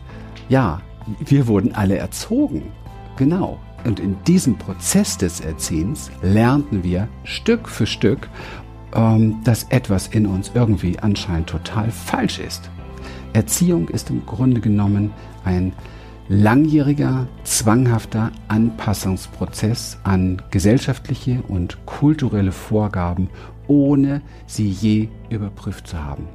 Ja, 0.49 0.81
wir 1.27 1.47
wurden 1.47 1.75
alle 1.75 1.99
erzogen. 1.99 2.73
Genau. 3.17 3.59
Und 3.85 4.01
in 4.01 4.17
diesem 4.25 4.57
Prozess 4.57 5.19
des 5.19 5.41
Erziehens 5.41 6.11
lernten 6.23 6.83
wir 6.83 7.07
Stück 7.25 7.69
für 7.69 7.87
Stück, 7.87 8.31
ähm, 8.95 9.43
dass 9.45 9.65
etwas 9.65 10.09
in 10.09 10.27
uns 10.27 10.53
irgendwie 10.55 10.99
anscheinend 10.99 11.51
total 11.51 11.91
falsch 11.91 12.39
ist. 12.39 12.71
Erziehung 13.35 13.89
ist 13.89 14.09
im 14.09 14.25
Grunde 14.25 14.61
genommen 14.61 15.13
ein 15.45 15.75
langjähriger, 16.29 17.29
zwanghafter 17.45 18.33
Anpassungsprozess 18.49 19.99
an 20.05 20.41
gesellschaftliche 20.51 21.43
und 21.49 21.85
kulturelle 21.87 22.53
Vorgaben, 22.53 23.29
ohne 23.67 24.23
sie 24.47 24.69
je 24.69 25.09
überprüft 25.31 25.87
zu 25.87 26.03
haben. 26.03 26.29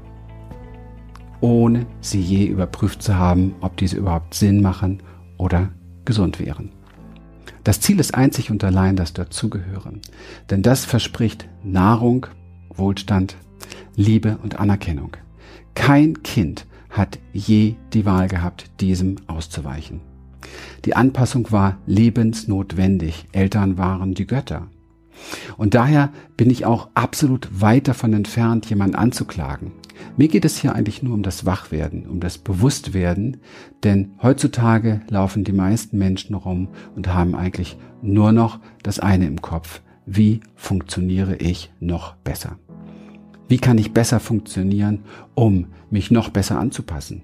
Ohne 1.42 1.86
sie 2.02 2.22
je 2.22 2.46
überprüft 2.46 3.02
zu 3.02 3.16
haben, 3.16 3.56
ob 3.62 3.78
diese 3.78 3.98
überhaupt 3.98 4.34
Sinn 4.34 4.62
machen 4.62 5.02
oder 5.38 5.70
gesund 6.06 6.40
wären. 6.40 6.72
Das 7.64 7.80
Ziel 7.82 8.00
ist 8.00 8.14
einzig 8.14 8.52
und 8.52 8.64
allein 8.64 8.96
das 8.96 9.14
Dazugehören, 9.14 10.02
denn 10.50 10.62
das 10.62 10.86
verspricht 10.86 11.48
Nahrung, 11.64 12.28
Wohlstand, 12.70 13.36
Liebe 13.96 14.38
und 14.44 14.60
Anerkennung. 14.60 15.18
Kein 15.76 16.24
Kind 16.24 16.66
hat 16.90 17.20
je 17.34 17.76
die 17.94 18.06
Wahl 18.06 18.28
gehabt, 18.28 18.72
diesem 18.82 19.16
auszuweichen. 19.28 20.02
Die 20.86 20.96
Anpassung 20.96 21.52
war 21.52 21.78
lebensnotwendig. 21.86 23.26
Eltern 23.32 23.78
waren 23.78 24.14
die 24.14 24.28
Götter. 24.28 24.68
Und 25.58 25.74
daher 25.74 26.12
bin 26.38 26.50
ich 26.50 26.66
auch 26.66 26.90
absolut 26.94 27.50
weit 27.52 27.88
davon 27.88 28.14
entfernt, 28.14 28.70
jemanden 28.70 28.96
anzuklagen. 28.96 29.74
Mir 30.16 30.30
geht 30.30 30.46
es 30.46 30.58
hier 30.58 30.76
eigentlich 30.76 31.04
nur 31.04 31.14
um 31.14 31.24
das 31.24 31.46
Wachwerden, 31.46 32.08
um 32.08 32.22
das 32.22 32.38
Bewusstwerden, 32.38 33.38
denn 33.84 34.14
heutzutage 34.22 35.02
laufen 35.10 35.44
die 35.44 35.52
meisten 35.52 35.98
Menschen 35.98 36.36
rum 36.36 36.70
und 36.96 37.14
haben 37.14 37.36
eigentlich 37.36 37.78
nur 38.02 38.32
noch 38.32 38.60
das 38.82 39.00
eine 39.00 39.28
im 39.28 39.42
Kopf. 39.42 39.82
Wie 40.06 40.40
funktioniere 40.56 41.36
ich 41.36 41.72
noch 41.82 42.16
besser? 42.16 42.58
Wie 43.50 43.58
kann 43.58 43.80
ich 43.80 43.94
besser 43.94 44.20
funktionieren, 44.20 45.04
um 45.34 45.68
mich 45.90 46.12
noch 46.12 46.30
besser 46.30 46.60
anzupassen, 46.60 47.24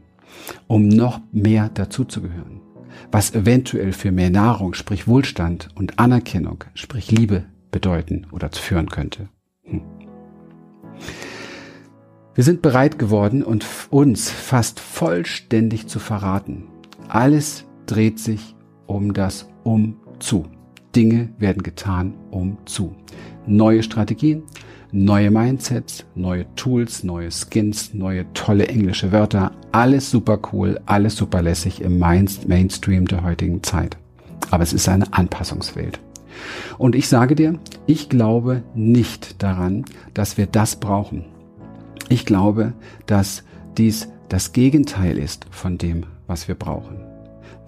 um 0.65 0.87
noch 0.87 1.21
mehr 1.31 1.69
dazuzugehören? 1.69 2.61
Was 3.11 3.35
eventuell 3.35 3.93
für 3.93 4.11
mehr 4.11 4.31
Nahrung, 4.31 4.73
sprich 4.73 5.07
Wohlstand 5.07 5.69
und 5.75 5.99
Anerkennung, 5.99 6.63
sprich 6.73 7.11
Liebe 7.11 7.45
bedeuten 7.69 8.25
oder 8.31 8.49
führen 8.51 8.89
könnte. 8.89 9.29
Hm. 9.63 9.81
Wir 12.33 12.43
sind 12.43 12.63
bereit 12.63 12.97
geworden, 12.97 13.43
und 13.43 13.65
uns 13.91 14.31
fast 14.31 14.79
vollständig 14.79 15.87
zu 15.87 15.99
verraten. 15.99 16.65
Alles 17.07 17.65
dreht 17.85 18.19
sich 18.19 18.55
um 18.87 19.13
das 19.13 19.47
Um 19.63 19.97
zu. 20.19 20.45
Dinge 20.95 21.29
werden 21.37 21.61
getan 21.61 22.15
um 22.31 22.57
zu. 22.65 22.95
Neue 23.45 23.83
Strategien, 23.83 24.43
neue 24.91 25.31
Mindsets, 25.31 26.05
neue 26.15 26.45
Tools, 26.55 27.03
neue 27.03 27.31
Skins, 27.31 27.93
neue 27.93 28.31
tolle 28.33 28.67
englische 28.67 29.11
Wörter, 29.11 29.51
alles 29.71 30.09
super 30.09 30.39
cool, 30.51 30.79
alles 30.85 31.15
super 31.15 31.41
lässig 31.41 31.81
im 31.81 31.99
Mainstream 31.99 33.07
der 33.07 33.23
heutigen 33.23 33.63
Zeit. 33.63 33.97
Aber 34.51 34.63
es 34.63 34.73
ist 34.73 34.87
eine 34.87 35.11
Anpassungswelt. 35.13 35.99
Und 36.77 36.95
ich 36.95 37.07
sage 37.07 37.35
dir, 37.35 37.59
ich 37.85 38.09
glaube 38.09 38.63
nicht 38.73 39.41
daran, 39.41 39.85
dass 40.13 40.37
wir 40.37 40.47
das 40.47 40.75
brauchen. 40.75 41.25
Ich 42.09 42.25
glaube, 42.25 42.73
dass 43.05 43.43
dies 43.77 44.09
das 44.29 44.53
Gegenteil 44.53 45.17
ist 45.17 45.45
von 45.49 45.77
dem, 45.77 46.05
was 46.27 46.47
wir 46.47 46.55
brauchen. 46.55 46.97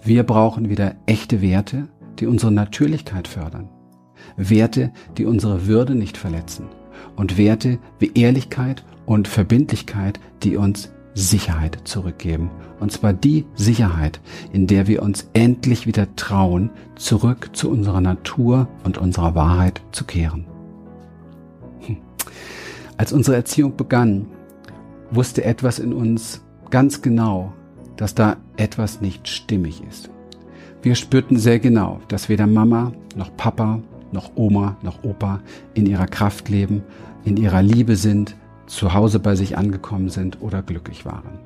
Wir 0.02 0.22
brauchen 0.22 0.68
wieder 0.68 0.94
echte 1.06 1.40
Werte, 1.40 1.88
die 2.18 2.26
unsere 2.26 2.52
Natürlichkeit 2.52 3.26
fördern. 3.26 3.68
Werte, 4.36 4.92
die 5.16 5.24
unsere 5.24 5.66
Würde 5.66 5.94
nicht 5.94 6.16
verletzen 6.16 6.66
und 7.18 7.36
Werte 7.36 7.78
wie 7.98 8.12
Ehrlichkeit 8.14 8.84
und 9.04 9.28
Verbindlichkeit, 9.28 10.20
die 10.42 10.56
uns 10.56 10.90
Sicherheit 11.14 11.80
zurückgeben. 11.84 12.50
Und 12.78 12.92
zwar 12.92 13.12
die 13.12 13.44
Sicherheit, 13.54 14.20
in 14.52 14.68
der 14.68 14.86
wir 14.86 15.02
uns 15.02 15.28
endlich 15.32 15.86
wieder 15.86 16.14
trauen, 16.14 16.70
zurück 16.94 17.50
zu 17.54 17.70
unserer 17.70 18.00
Natur 18.00 18.68
und 18.84 18.98
unserer 18.98 19.34
Wahrheit 19.34 19.82
zu 19.90 20.04
kehren. 20.04 20.46
Hm. 21.80 21.96
Als 22.96 23.12
unsere 23.12 23.36
Erziehung 23.36 23.76
begann, 23.76 24.26
wusste 25.10 25.42
etwas 25.42 25.80
in 25.80 25.92
uns 25.92 26.44
ganz 26.70 27.02
genau, 27.02 27.52
dass 27.96 28.14
da 28.14 28.36
etwas 28.56 29.00
nicht 29.00 29.26
stimmig 29.26 29.82
ist. 29.88 30.10
Wir 30.82 30.94
spürten 30.94 31.36
sehr 31.36 31.58
genau, 31.58 31.98
dass 32.06 32.28
weder 32.28 32.46
Mama 32.46 32.92
noch 33.16 33.36
Papa 33.36 33.80
noch 34.12 34.32
Oma, 34.36 34.76
noch 34.82 35.04
Opa 35.04 35.40
in 35.74 35.86
ihrer 35.86 36.06
Kraft 36.06 36.48
leben, 36.48 36.82
in 37.24 37.36
ihrer 37.36 37.62
Liebe 37.62 37.96
sind, 37.96 38.36
zu 38.66 38.94
Hause 38.94 39.18
bei 39.18 39.34
sich 39.34 39.56
angekommen 39.56 40.08
sind 40.08 40.40
oder 40.42 40.62
glücklich 40.62 41.04
waren. 41.04 41.40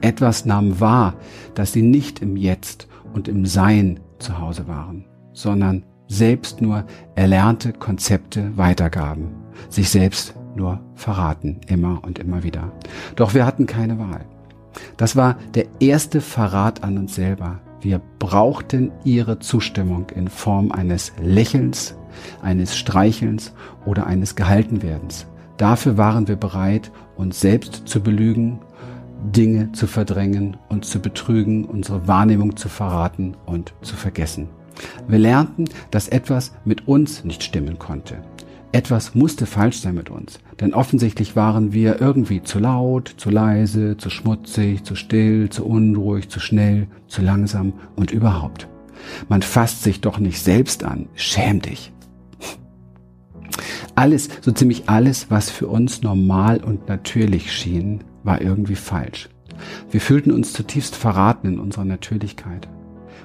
Etwas 0.00 0.44
nahm 0.44 0.80
wahr, 0.80 1.14
dass 1.54 1.72
sie 1.72 1.82
nicht 1.82 2.20
im 2.20 2.36
Jetzt 2.36 2.88
und 3.12 3.28
im 3.28 3.46
Sein 3.46 4.00
zu 4.18 4.38
Hause 4.38 4.66
waren, 4.66 5.04
sondern 5.32 5.84
selbst 6.08 6.60
nur 6.60 6.84
erlernte 7.14 7.72
Konzepte 7.72 8.56
weitergaben, 8.56 9.28
sich 9.68 9.88
selbst 9.88 10.34
nur 10.56 10.80
verraten, 10.94 11.60
immer 11.66 12.02
und 12.04 12.18
immer 12.18 12.42
wieder. 12.42 12.72
Doch 13.16 13.34
wir 13.34 13.46
hatten 13.46 13.66
keine 13.66 13.98
Wahl. 13.98 14.24
Das 14.96 15.16
war 15.16 15.36
der 15.54 15.66
erste 15.80 16.20
Verrat 16.20 16.82
an 16.82 16.98
uns 16.98 17.14
selber, 17.14 17.60
wir 17.84 18.00
brauchten 18.18 18.90
ihre 19.04 19.38
Zustimmung 19.40 20.06
in 20.14 20.28
Form 20.28 20.72
eines 20.72 21.12
Lächelns, 21.20 21.94
eines 22.40 22.78
Streichelns 22.78 23.52
oder 23.84 24.06
eines 24.06 24.36
Gehaltenwerdens. 24.36 25.26
Dafür 25.58 25.98
waren 25.98 26.26
wir 26.26 26.36
bereit, 26.36 26.90
uns 27.16 27.40
selbst 27.40 27.86
zu 27.86 28.00
belügen, 28.00 28.58
Dinge 29.22 29.70
zu 29.72 29.86
verdrängen 29.86 30.56
und 30.70 30.86
zu 30.86 30.98
betrügen, 30.98 31.66
unsere 31.66 32.08
Wahrnehmung 32.08 32.56
zu 32.56 32.70
verraten 32.70 33.36
und 33.44 33.74
zu 33.82 33.96
vergessen. 33.96 34.48
Wir 35.06 35.18
lernten, 35.18 35.66
dass 35.90 36.08
etwas 36.08 36.54
mit 36.64 36.88
uns 36.88 37.22
nicht 37.22 37.42
stimmen 37.42 37.78
konnte. 37.78 38.22
Etwas 38.74 39.14
musste 39.14 39.46
falsch 39.46 39.78
sein 39.78 39.94
mit 39.94 40.10
uns, 40.10 40.40
denn 40.58 40.74
offensichtlich 40.74 41.36
waren 41.36 41.72
wir 41.72 42.00
irgendwie 42.00 42.42
zu 42.42 42.58
laut, 42.58 43.14
zu 43.18 43.30
leise, 43.30 43.96
zu 43.96 44.10
schmutzig, 44.10 44.82
zu 44.82 44.96
still, 44.96 45.48
zu 45.48 45.64
unruhig, 45.64 46.28
zu 46.28 46.40
schnell, 46.40 46.88
zu 47.06 47.22
langsam 47.22 47.74
und 47.94 48.10
überhaupt. 48.10 48.66
Man 49.28 49.42
fasst 49.42 49.84
sich 49.84 50.00
doch 50.00 50.18
nicht 50.18 50.42
selbst 50.42 50.82
an. 50.82 51.06
Schäm 51.14 51.62
dich. 51.62 51.92
Alles, 53.94 54.28
so 54.40 54.50
ziemlich 54.50 54.88
alles, 54.88 55.30
was 55.30 55.50
für 55.50 55.68
uns 55.68 56.02
normal 56.02 56.58
und 56.58 56.88
natürlich 56.88 57.52
schien, 57.52 58.02
war 58.24 58.40
irgendwie 58.40 58.74
falsch. 58.74 59.28
Wir 59.92 60.00
fühlten 60.00 60.32
uns 60.32 60.52
zutiefst 60.52 60.96
verraten 60.96 61.46
in 61.46 61.58
unserer 61.60 61.84
Natürlichkeit. 61.84 62.66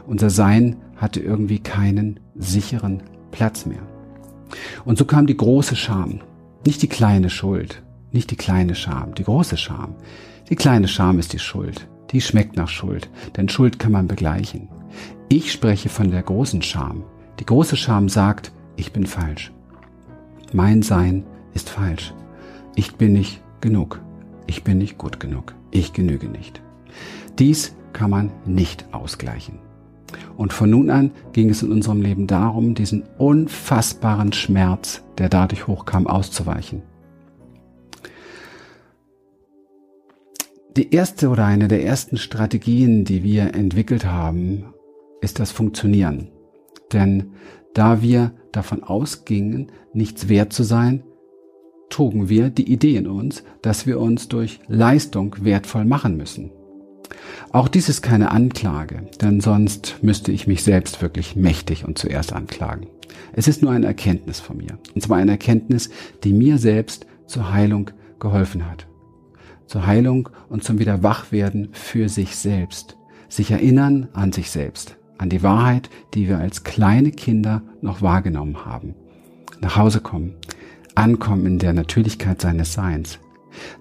Unser 0.06 0.30
Sein 0.30 0.76
hatte 0.96 1.22
irgendwie 1.22 1.58
keinen 1.58 2.20
sicheren 2.36 3.02
Platz 3.32 3.66
mehr. 3.66 3.82
Und 4.86 4.98
so 4.98 5.06
kam 5.06 5.28
die 5.28 5.38
große 5.38 5.76
Scham. 5.76 6.22
Nicht 6.66 6.82
die 6.82 6.88
kleine 6.90 7.30
Schuld, 7.30 7.82
nicht 8.12 8.32
die 8.32 8.36
kleine 8.36 8.76
Scham, 8.76 9.14
die 9.16 9.24
große 9.24 9.58
Scham. 9.58 9.96
Die 10.50 10.56
kleine 10.56 10.88
Scham 10.88 11.20
ist 11.20 11.34
die 11.34 11.40
Schuld. 11.40 11.88
Die 12.12 12.22
schmeckt 12.22 12.58
nach 12.58 12.68
Schuld, 12.68 13.10
denn 13.38 13.50
Schuld 13.50 13.78
kann 13.78 13.92
man 13.92 14.08
begleichen. 14.08 14.68
Ich 15.30 15.52
spreche 15.52 15.90
von 15.90 16.10
der 16.10 16.24
großen 16.24 16.62
Scham. 16.64 17.04
Die 17.40 17.46
große 17.46 17.78
Scham 17.78 18.10
sagt, 18.10 18.52
ich 18.76 18.92
bin 18.92 19.06
falsch. 19.06 19.52
Mein 20.52 20.82
Sein 20.82 21.24
ist 21.54 21.70
falsch. 21.70 22.14
Ich 22.76 22.96
bin 22.96 23.14
nicht 23.14 23.42
genug. 23.62 24.02
Ich 24.48 24.64
bin 24.64 24.80
nicht 24.80 24.98
gut 24.98 25.20
genug. 25.20 25.54
Ich 25.70 25.94
genüge 25.94 26.28
nicht. 26.28 26.62
Dies 27.38 27.76
kann 27.94 28.10
man 28.10 28.32
nicht 28.46 28.86
ausgleichen. 28.92 29.60
Und 30.38 30.54
von 30.54 30.70
nun 30.70 30.90
an 30.90 31.12
ging 31.34 31.50
es 31.50 31.64
in 31.64 31.72
unserem 31.72 32.02
Leben 32.02 32.28
darum, 32.28 32.76
diesen 32.76 33.04
unfassbaren 33.18 34.34
Schmerz, 34.34 35.04
der 35.18 35.30
dadurch 35.30 35.68
hochkam, 35.68 36.08
auszuweichen. 36.08 36.82
Die 40.78 40.94
erste 40.94 41.30
oder 41.30 41.46
eine 41.46 41.68
der 41.68 41.84
ersten 41.84 42.18
Strategien, 42.18 43.04
die 43.04 43.24
wir 43.24 43.56
entwickelt 43.56 44.06
haben, 44.06 44.66
ist 45.20 45.40
das 45.40 45.52
Funktionieren. 45.52 46.30
Denn 46.94 47.32
da 47.74 48.02
wir 48.02 48.34
davon 48.52 48.84
ausgingen, 48.84 49.72
nichts 49.94 50.30
wert 50.30 50.54
zu 50.54 50.64
sein, 50.64 51.04
trugen 51.90 52.30
wir 52.30 52.50
die 52.50 52.72
Idee 52.72 52.96
in 52.98 53.08
uns, 53.08 53.44
dass 53.62 53.88
wir 53.88 54.00
uns 54.00 54.30
durch 54.30 54.60
Leistung 54.68 55.36
wertvoll 55.42 55.86
machen 55.86 56.18
müssen. 56.18 56.52
Auch 57.52 57.68
dies 57.68 57.90
ist 57.90 58.02
keine 58.02 58.32
Anklage, 58.32 59.08
denn 59.22 59.42
sonst 59.42 59.98
müsste 60.02 60.32
ich 60.32 60.48
mich 60.48 60.64
selbst 60.64 61.02
wirklich 61.02 61.36
mächtig 61.36 61.86
und 61.86 61.98
zuerst 61.98 62.34
anklagen. 62.34 62.88
Es 63.34 63.48
ist 63.48 63.62
nur 63.62 63.72
eine 63.72 63.88
Erkenntnis 63.88 64.40
von 64.40 64.58
mir. 64.58 64.78
Und 64.94 65.02
zwar 65.02 65.18
eine 65.18 65.32
Erkenntnis, 65.32 65.90
die 66.24 66.34
mir 66.34 66.58
selbst 66.58 67.06
zur 67.26 67.52
Heilung 67.52 67.92
geholfen 68.20 68.70
hat. 68.70 68.88
Zur 69.68 69.86
Heilung 69.86 70.30
und 70.50 70.64
zum 70.64 70.80
Wiederwachwerden 70.80 71.70
für 71.74 72.10
sich 72.10 72.36
selbst. 72.36 72.98
Sich 73.30 73.52
erinnern 73.52 74.10
an 74.14 74.32
sich 74.32 74.50
selbst. 74.50 74.98
An 75.18 75.30
die 75.30 75.44
Wahrheit, 75.44 75.90
die 76.14 76.28
wir 76.28 76.40
als 76.40 76.64
kleine 76.64 77.12
Kinder 77.12 77.62
noch 77.82 78.02
wahrgenommen 78.02 78.66
haben. 78.66 78.96
Nach 79.60 79.76
Hause 79.76 80.00
kommen. 80.02 80.36
Ankommen 80.96 81.46
in 81.46 81.60
der 81.60 81.74
Natürlichkeit 81.74 82.42
seines 82.42 82.74
Seins. 82.74 83.20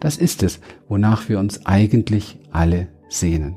Das 0.01 0.17
ist 0.17 0.43
es, 0.43 0.61
wonach 0.89 1.29
wir 1.29 1.39
uns 1.39 1.65
eigentlich 1.67 2.39
alle 2.51 2.89
sehnen. 3.09 3.57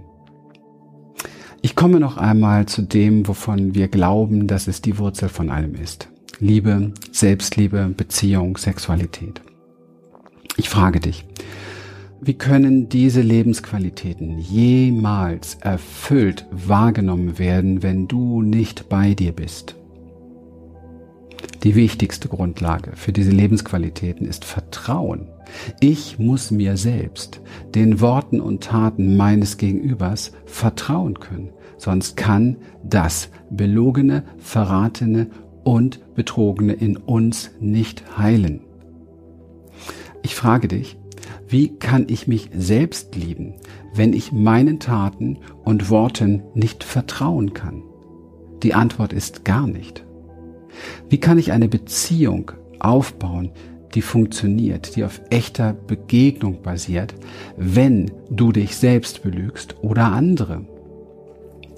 Ich 1.62 1.76
komme 1.76 2.00
noch 2.00 2.18
einmal 2.18 2.66
zu 2.66 2.82
dem, 2.82 3.28
wovon 3.28 3.76
wir 3.76 3.88
glauben, 3.88 4.48
dass 4.48 4.68
es 4.68 4.82
die 4.82 4.98
Wurzel 4.98 5.30
von 5.30 5.50
allem 5.50 5.76
ist. 5.76 6.10
Liebe, 6.40 6.92
Selbstliebe, 7.12 7.94
Beziehung, 7.96 8.58
Sexualität. 8.58 9.42
Ich 10.58 10.70
frage 10.70 11.00
dich, 11.00 11.26
wie 12.20 12.34
können 12.36 12.90
diese 12.90 13.22
Lebensqualitäten 13.22 14.38
jemals 14.38 15.56
erfüllt 15.56 16.46
wahrgenommen 16.52 17.40
werden, 17.40 17.84
wenn 17.84 18.08
du 18.08 18.42
nicht 18.42 18.90
bei 18.90 19.14
dir 19.14 19.32
bist? 19.32 19.76
Die 21.64 21.76
wichtigste 21.76 22.28
Grundlage 22.28 22.94
für 22.96 23.14
diese 23.14 23.30
Lebensqualitäten 23.30 24.26
ist 24.26 24.46
Vertrauen. 24.46 25.28
Ich 25.80 26.18
muss 26.18 26.50
mir 26.50 26.76
selbst, 26.76 27.40
den 27.76 28.02
Worten 28.02 28.42
und 28.42 28.64
Taten 28.64 29.16
meines 29.16 29.58
Gegenübers 29.58 30.32
vertrauen 30.46 31.20
können. 31.20 31.52
Sonst 31.78 32.18
kann 32.18 32.58
das 32.84 33.30
Belogene, 33.52 34.24
Verratene 34.40 35.28
und 35.64 36.16
Betrogene 36.16 36.74
in 36.74 36.98
uns 36.98 37.52
nicht 37.60 38.18
heilen. 38.18 38.62
Ich 40.24 40.34
frage 40.34 40.68
dich, 40.68 40.98
wie 41.48 41.78
kann 41.78 42.06
ich 42.08 42.28
mich 42.28 42.50
selbst 42.56 43.16
lieben, 43.16 43.54
wenn 43.94 44.14
ich 44.14 44.32
meinen 44.32 44.80
Taten 44.80 45.38
und 45.64 45.92
Worten 45.92 46.42
nicht 46.56 46.84
vertrauen 46.84 47.54
kann? 47.54 47.84
Die 48.64 48.74
Antwort 48.74 49.14
ist 49.14 49.46
gar 49.46 49.68
nicht. 49.68 50.06
Wie 51.10 51.20
kann 51.20 51.38
ich 51.38 51.52
eine 51.52 51.68
Beziehung 51.68 52.52
aufbauen, 52.80 53.52
die 53.94 54.02
funktioniert, 54.02 54.96
die 54.96 55.04
auf 55.04 55.22
echter 55.30 55.74
Begegnung 55.74 56.62
basiert, 56.62 57.14
wenn 57.58 58.12
du 58.30 58.52
dich 58.52 58.76
selbst 58.76 59.24
belügst 59.24 59.76
oder 59.82 60.06
andere? 60.12 60.66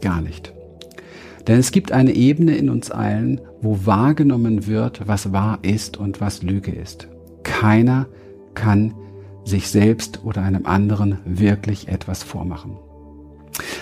Gar 0.02 0.22
nicht. 0.22 0.54
Denn 1.48 1.60
es 1.60 1.72
gibt 1.72 1.92
eine 1.92 2.14
Ebene 2.14 2.56
in 2.56 2.70
uns 2.70 2.92
allen, 2.92 3.42
wo 3.62 3.86
wahrgenommen 3.86 4.68
wird, 4.68 5.08
was 5.08 5.34
wahr 5.34 5.60
ist 5.62 5.98
und 5.98 6.22
was 6.22 6.42
Lüge 6.42 6.72
ist. 6.72 7.08
Keiner 7.44 8.08
kann 8.54 8.94
sich 9.44 9.70
selbst 9.70 10.24
oder 10.24 10.42
einem 10.42 10.66
anderen 10.66 11.20
wirklich 11.26 11.90
etwas 11.90 12.24
vormachen. 12.24 12.78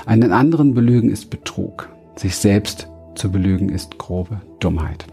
Einen 0.05 0.31
anderen 0.31 0.73
belügen 0.73 1.11
ist 1.11 1.29
Betrug. 1.29 1.89
Sich 2.15 2.35
selbst 2.35 2.87
zu 3.21 3.31
belügen 3.31 3.69
ist 3.69 3.99
grobe 3.99 4.41
Dummheit. 4.59 5.05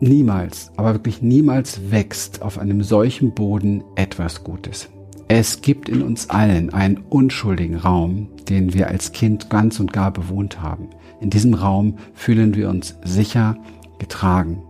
Niemals, 0.00 0.72
aber 0.76 0.94
wirklich 0.94 1.22
niemals 1.22 1.92
wächst 1.92 2.42
auf 2.42 2.58
einem 2.58 2.82
solchen 2.82 3.34
Boden 3.34 3.84
etwas 3.94 4.42
Gutes. 4.42 4.88
Es 5.28 5.62
gibt 5.62 5.88
in 5.88 6.02
uns 6.02 6.28
allen 6.28 6.74
einen 6.74 6.98
unschuldigen 7.08 7.76
Raum, 7.76 8.30
den 8.48 8.74
wir 8.74 8.88
als 8.88 9.12
Kind 9.12 9.48
ganz 9.48 9.78
und 9.78 9.92
gar 9.92 10.10
bewohnt 10.10 10.60
haben. 10.60 10.88
In 11.20 11.30
diesem 11.30 11.54
Raum 11.54 11.98
fühlen 12.14 12.56
wir 12.56 12.68
uns 12.68 12.96
sicher 13.04 13.56
getragen. 14.00 14.64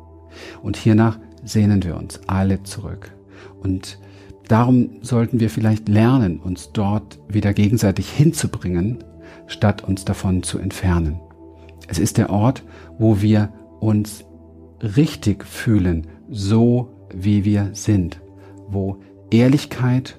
Und 0.63 0.77
hiernach 0.77 1.19
sehnen 1.43 1.83
wir 1.83 1.97
uns 1.97 2.21
alle 2.27 2.63
zurück. 2.63 3.11
Und 3.63 3.99
darum 4.49 4.99
sollten 5.01 5.41
wir 5.41 5.49
vielleicht 5.49 5.89
lernen, 5.89 6.41
uns 6.41 6.73
dort 6.75 7.19
wieder 7.27 7.55
gegenseitig 7.55 8.11
hinzubringen, 8.11 8.99
statt 9.47 9.85
uns 9.85 10.05
davon 10.05 10.43
zu 10.43 10.59
entfernen. 10.59 11.21
Es 11.89 11.99
ist 11.99 12.19
der 12.19 12.31
Ort, 12.31 12.63
wo 12.99 13.21
wir 13.21 13.53
uns 13.81 14.25
richtig 14.81 15.45
fühlen, 15.45 16.07
so 16.29 16.91
wie 17.15 17.45
wir 17.45 17.71
sind, 17.73 18.21
wo 18.69 18.99
Ehrlichkeit 19.31 20.19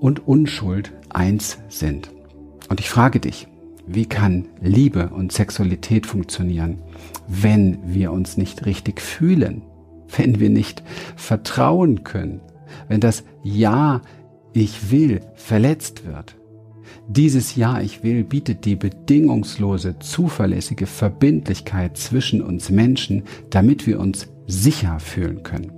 und 0.00 0.26
Unschuld 0.26 0.92
eins 1.10 1.58
sind. 1.68 2.10
Und 2.68 2.80
ich 2.80 2.90
frage 2.90 3.20
dich, 3.20 3.48
wie 3.86 4.06
kann 4.06 4.48
Liebe 4.60 5.08
und 5.08 5.32
Sexualität 5.32 6.06
funktionieren, 6.06 6.78
wenn 7.26 7.78
wir 7.84 8.12
uns 8.12 8.36
nicht 8.36 8.66
richtig 8.66 9.00
fühlen, 9.00 9.62
wenn 10.16 10.40
wir 10.40 10.50
nicht 10.50 10.82
vertrauen 11.16 12.04
können, 12.04 12.40
wenn 12.88 13.00
das 13.00 13.24
Ja, 13.42 14.02
ich 14.52 14.90
will 14.90 15.22
verletzt 15.34 16.06
wird? 16.06 16.37
Dieses 17.06 17.56
Ja, 17.56 17.80
ich 17.80 18.02
will 18.02 18.24
bietet 18.24 18.64
die 18.64 18.76
bedingungslose, 18.76 19.98
zuverlässige 19.98 20.86
Verbindlichkeit 20.86 21.96
zwischen 21.96 22.42
uns 22.42 22.70
Menschen, 22.70 23.22
damit 23.50 23.86
wir 23.86 24.00
uns 24.00 24.28
sicher 24.46 24.98
fühlen 24.98 25.42
können. 25.42 25.70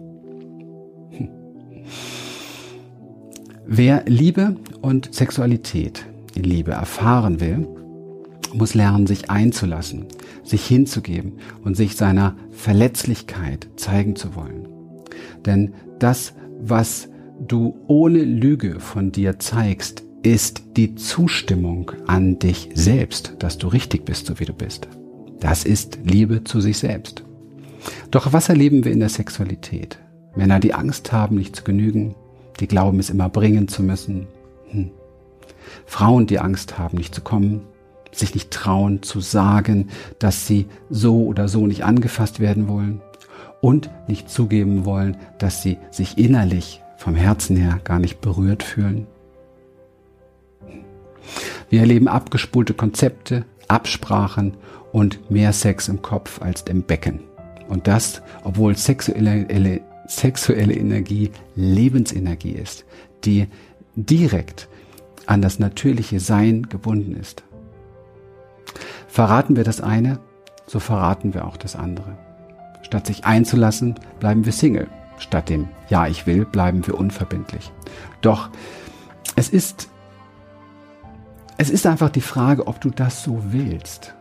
Hm. 1.11 1.29
Wer 3.67 4.05
Liebe 4.07 4.57
und 4.81 5.15
Sexualität 5.15 6.05
in 6.35 6.45
Liebe 6.45 6.73
erfahren 6.73 7.41
will, 7.41 7.69
muss 8.53 8.75
lernen, 8.75 9.07
sich 9.07 9.31
einzulassen, 9.31 10.07
sich 10.43 10.67
hinzugeben 10.67 11.35
und 11.63 11.77
sich 11.77 11.97
seiner 11.97 12.37
Verletzlichkeit 12.51 13.69
zeigen 13.77 14.17
zu 14.17 14.35
wollen. 14.35 14.69
Denn 15.47 15.75
das, 15.99 16.35
was 16.61 17.09
du 17.47 17.77
ohne 17.87 18.23
Lüge 18.23 18.81
von 18.81 19.13
dir 19.13 19.39
zeigst, 19.39 20.05
ist 20.23 20.63
die 20.77 20.95
Zustimmung 20.95 21.93
an 22.07 22.39
dich 22.39 22.69
selbst, 22.75 23.35
dass 23.39 23.59
du 23.59 23.69
richtig 23.69 24.05
bist, 24.05 24.27
so 24.27 24.39
wie 24.39 24.45
du 24.45 24.53
bist. 24.53 24.89
Das 25.41 25.65
ist 25.65 25.99
Liebe 26.05 26.45
zu 26.45 26.61
sich 26.61 26.79
selbst. 26.79 27.25
Doch 28.11 28.33
was 28.33 28.49
erleben 28.49 28.85
wir 28.85 28.93
in 28.93 29.01
der 29.01 29.09
Sexualität? 29.09 29.99
Männer, 30.37 30.61
die 30.61 30.75
Angst 30.75 31.13
haben, 31.13 31.37
nicht 31.37 31.57
zu 31.57 31.65
genügen, 31.65 32.15
die 32.61 32.69
glauben, 32.69 32.99
es 32.99 33.11
immer 33.11 33.29
bringen 33.29 33.69
zu 33.69 33.83
müssen. 33.83 34.27
Hm. 34.71 34.91
Frauen, 35.87 36.27
die 36.27 36.39
Angst 36.39 36.79
haben, 36.79 36.99
nicht 36.99 37.15
zu 37.15 37.23
kommen, 37.23 37.63
sich 38.13 38.35
nicht 38.35 38.51
trauen 38.51 39.03
zu 39.03 39.21
sagen, 39.21 39.89
dass 40.19 40.47
sie 40.47 40.67
so 40.91 41.25
oder 41.25 41.49
so 41.49 41.67
nicht 41.67 41.85
angefasst 41.85 42.41
werden 42.41 42.69
wollen 42.69 43.01
und 43.61 43.91
nicht 44.09 44.29
zugeben 44.29 44.85
wollen, 44.85 45.17
dass 45.39 45.63
sie 45.63 45.79
sich 45.91 46.19
innerlich 46.19 46.83
vom 46.97 47.15
Herzen 47.15 47.57
her 47.57 47.81
gar 47.83 47.99
nicht 47.99 48.21
berührt 48.21 48.63
fühlen. 48.63 49.07
Wir 51.69 51.81
erleben 51.81 52.09
abgespulte 52.09 52.75
Konzepte, 52.75 53.45
Absprachen 53.69 54.57
und 54.93 55.31
mehr 55.31 55.53
Sex 55.53 55.89
im 55.89 56.03
Kopf 56.03 56.43
als 56.43 56.63
im 56.63 56.83
Becken. 56.83 57.21
Und 57.69 57.87
das, 57.87 58.23
obwohl 58.43 58.77
sexuelle, 58.77 59.81
sexuelle 60.07 60.75
Energie 60.75 61.31
Lebensenergie 61.55 62.53
ist, 62.53 62.85
die 63.25 63.47
direkt 63.95 64.69
an 65.27 65.43
das 65.43 65.59
natürliche 65.59 66.19
Sein 66.19 66.65
gebunden 66.69 67.15
ist. 67.15 67.45
Verraten 69.07 69.57
wir 69.57 69.65
das 69.65 69.81
eine, 69.81 70.19
so 70.67 70.81
verraten 70.81 71.35
wir 71.35 71.45
auch 71.45 71.57
das 71.57 71.77
andere. 71.77 72.19
Statt 72.83 73.07
sich 73.07 73.25
einzulassen, 73.25 73.95
bleiben 74.19 74.45
wir 74.45 74.53
Single. 74.53 74.89
Statt 75.19 75.49
dem 75.49 75.69
Ja, 75.89 76.07
ich 76.07 76.27
will, 76.27 76.45
bleiben 76.45 76.87
wir 76.87 76.99
unverbindlich. 76.99 77.71
Doch 78.21 78.51
es 79.37 79.49
ist, 79.49 79.89
es 81.61 81.69
ist 81.69 81.85
einfach 81.87 82.09
die 82.09 82.23
Frage, 82.23 82.69
ob 82.69 82.81
du 82.81 82.89
das 82.89 83.23
so 83.23 83.39
willst. 83.51 84.15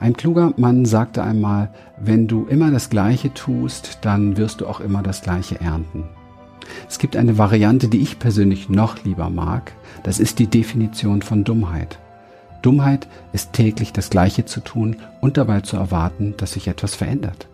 Ein 0.00 0.16
kluger 0.16 0.54
Mann 0.56 0.86
sagte 0.86 1.22
einmal, 1.22 1.68
wenn 1.98 2.26
du 2.26 2.46
immer 2.46 2.70
das 2.70 2.88
Gleiche 2.88 3.34
tust, 3.34 3.98
dann 4.00 4.38
wirst 4.38 4.62
du 4.62 4.66
auch 4.66 4.80
immer 4.80 5.02
das 5.02 5.20
Gleiche 5.20 5.60
ernten. 5.60 6.04
Es 6.88 6.98
gibt 6.98 7.18
eine 7.18 7.36
Variante, 7.36 7.88
die 7.88 8.00
ich 8.00 8.18
persönlich 8.18 8.70
noch 8.70 9.04
lieber 9.04 9.28
mag. 9.28 9.74
Das 10.04 10.18
ist 10.18 10.38
die 10.38 10.46
Definition 10.46 11.20
von 11.20 11.44
Dummheit. 11.44 11.98
Dummheit 12.62 13.08
ist 13.34 13.52
täglich 13.52 13.92
das 13.92 14.08
Gleiche 14.08 14.46
zu 14.46 14.60
tun 14.60 14.96
und 15.20 15.36
dabei 15.36 15.60
zu 15.60 15.76
erwarten, 15.76 16.32
dass 16.38 16.52
sich 16.52 16.66
etwas 16.66 16.94
verändert. 16.94 17.46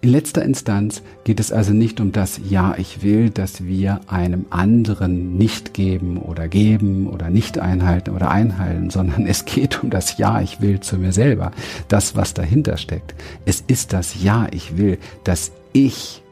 In 0.00 0.10
letzter 0.10 0.42
Instanz 0.42 1.02
geht 1.24 1.38
es 1.38 1.52
also 1.52 1.72
nicht 1.72 2.00
um 2.00 2.12
das 2.12 2.40
Ja, 2.48 2.74
ich 2.76 3.02
will, 3.02 3.30
das 3.30 3.64
wir 3.64 4.00
einem 4.08 4.46
anderen 4.50 5.38
nicht 5.38 5.74
geben 5.74 6.16
oder 6.18 6.48
geben 6.48 7.06
oder 7.06 7.30
nicht 7.30 7.58
einhalten 7.58 8.10
oder 8.10 8.30
einhalten, 8.30 8.90
sondern 8.90 9.26
es 9.26 9.44
geht 9.44 9.82
um 9.82 9.90
das 9.90 10.18
Ja, 10.18 10.40
ich 10.40 10.60
will 10.60 10.80
zu 10.80 10.98
mir 10.98 11.12
selber, 11.12 11.52
das, 11.88 12.16
was 12.16 12.34
dahinter 12.34 12.76
steckt. 12.76 13.14
Es 13.44 13.62
ist 13.66 13.92
das 13.92 14.22
Ja, 14.22 14.48
ich 14.50 14.76
will, 14.76 14.98
das 15.24 15.52
ich 15.72 16.22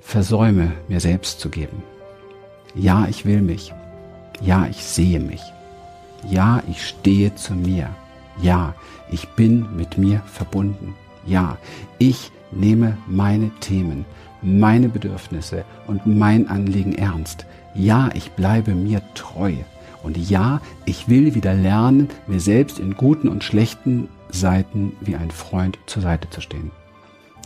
versäume, 0.00 0.72
mir 0.88 1.00
selbst 1.00 1.40
zu 1.40 1.48
geben. 1.48 1.82
Ja, 2.74 3.06
ich 3.08 3.24
will 3.24 3.42
mich. 3.42 3.72
Ja, 4.40 4.66
ich 4.70 4.82
sehe 4.82 5.20
mich. 5.20 5.42
Ja, 6.28 6.62
ich 6.68 6.86
stehe 6.86 7.34
zu 7.34 7.54
mir. 7.54 7.90
Ja, 8.40 8.74
ich 9.10 9.28
bin 9.28 9.76
mit 9.76 9.98
mir 9.98 10.22
verbunden. 10.26 10.94
Ja, 11.26 11.58
ich 11.98 12.30
nehme 12.50 12.96
meine 13.06 13.50
Themen, 13.60 14.04
meine 14.42 14.88
Bedürfnisse 14.88 15.64
und 15.86 16.06
mein 16.06 16.48
Anliegen 16.48 16.94
ernst. 16.94 17.46
Ja, 17.74 18.10
ich 18.14 18.32
bleibe 18.32 18.74
mir 18.74 19.02
treu. 19.14 19.54
Und 20.02 20.16
ja, 20.16 20.60
ich 20.84 21.08
will 21.08 21.34
wieder 21.34 21.54
lernen, 21.54 22.08
mir 22.26 22.40
selbst 22.40 22.78
in 22.80 22.94
guten 22.94 23.28
und 23.28 23.44
schlechten 23.44 24.08
Seiten 24.30 24.92
wie 25.00 25.14
ein 25.14 25.30
Freund 25.30 25.78
zur 25.86 26.02
Seite 26.02 26.28
zu 26.30 26.40
stehen. 26.40 26.72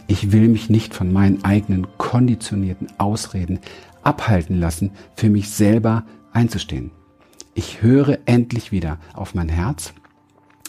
Ich 0.06 0.32
will 0.32 0.48
mich 0.48 0.70
nicht 0.70 0.94
von 0.94 1.12
meinen 1.12 1.44
eigenen 1.44 1.86
konditionierten 1.98 2.88
Ausreden 2.98 3.58
abhalten 4.02 4.58
lassen, 4.58 4.92
für 5.16 5.28
mich 5.28 5.50
selber 5.50 6.04
einzustehen. 6.32 6.92
Ich 7.54 7.82
höre 7.82 8.18
endlich 8.26 8.70
wieder 8.70 8.98
auf 9.14 9.34
mein 9.34 9.48
Herz 9.48 9.92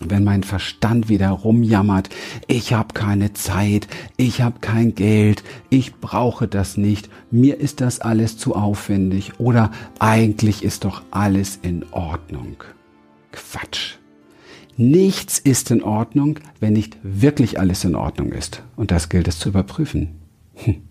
wenn 0.02 0.24
mein 0.24 0.44
Verstand 0.44 1.10
wieder 1.10 1.30
rumjammert, 1.30 2.10
ich 2.48 2.74
habe 2.74 2.94
keine 2.94 3.34
Zeit, 3.34 3.88
ich 4.16 4.42
habe 4.42 4.60
kein 4.60 4.96
Geld, 4.96 5.44
ich 5.70 5.96
brauche 5.96 6.48
das 6.48 6.78
nicht, 6.78 7.10
mir 7.32 7.60
ist 7.60 7.82
das 7.82 8.00
alles 8.00 8.38
zu 8.38 8.56
aufwendig 8.56 9.40
oder 9.40 9.72
eigentlich 10.00 10.64
ist 10.64 10.86
doch 10.86 11.02
alles 11.12 11.60
in 11.62 11.86
Ordnung. 11.92 12.64
Quatsch. 13.32 13.96
Nichts 14.78 15.40
ist 15.40 15.72
in 15.72 15.82
Ordnung, 15.82 16.40
wenn 16.60 16.74
nicht 16.74 16.98
wirklich 17.02 17.60
alles 17.60 17.84
in 17.84 17.96
Ordnung 17.96 18.32
ist. 18.32 18.62
Und 18.76 18.92
das 18.92 19.10
gilt 19.10 19.28
es 19.28 19.40
zu 19.40 19.50
überprüfen. 19.50 20.20
Hm. 20.54 20.87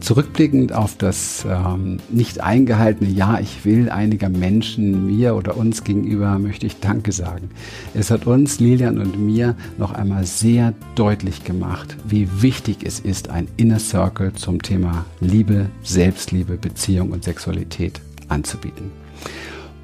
Zurückblickend 0.00 0.72
auf 0.72 0.96
das 0.96 1.46
ähm, 1.48 1.98
nicht 2.10 2.40
eingehaltene 2.40 3.10
Ja, 3.10 3.38
ich 3.40 3.64
will 3.64 3.90
einiger 3.90 4.28
Menschen 4.28 5.06
mir 5.06 5.34
oder 5.34 5.56
uns 5.56 5.84
gegenüber 5.84 6.38
möchte 6.38 6.66
ich 6.66 6.80
Danke 6.80 7.12
sagen. 7.12 7.50
Es 7.94 8.10
hat 8.10 8.26
uns, 8.26 8.60
Lilian 8.60 8.98
und 8.98 9.18
mir, 9.18 9.54
noch 9.78 9.92
einmal 9.92 10.24
sehr 10.24 10.74
deutlich 10.94 11.44
gemacht, 11.44 11.96
wie 12.04 12.42
wichtig 12.42 12.78
es 12.84 13.00
ist, 13.00 13.30
ein 13.30 13.48
Inner 13.56 13.78
Circle 13.78 14.32
zum 14.34 14.62
Thema 14.62 15.04
Liebe, 15.20 15.66
Selbstliebe, 15.82 16.56
Beziehung 16.56 17.10
und 17.10 17.24
Sexualität 17.24 18.00
anzubieten. 18.28 18.90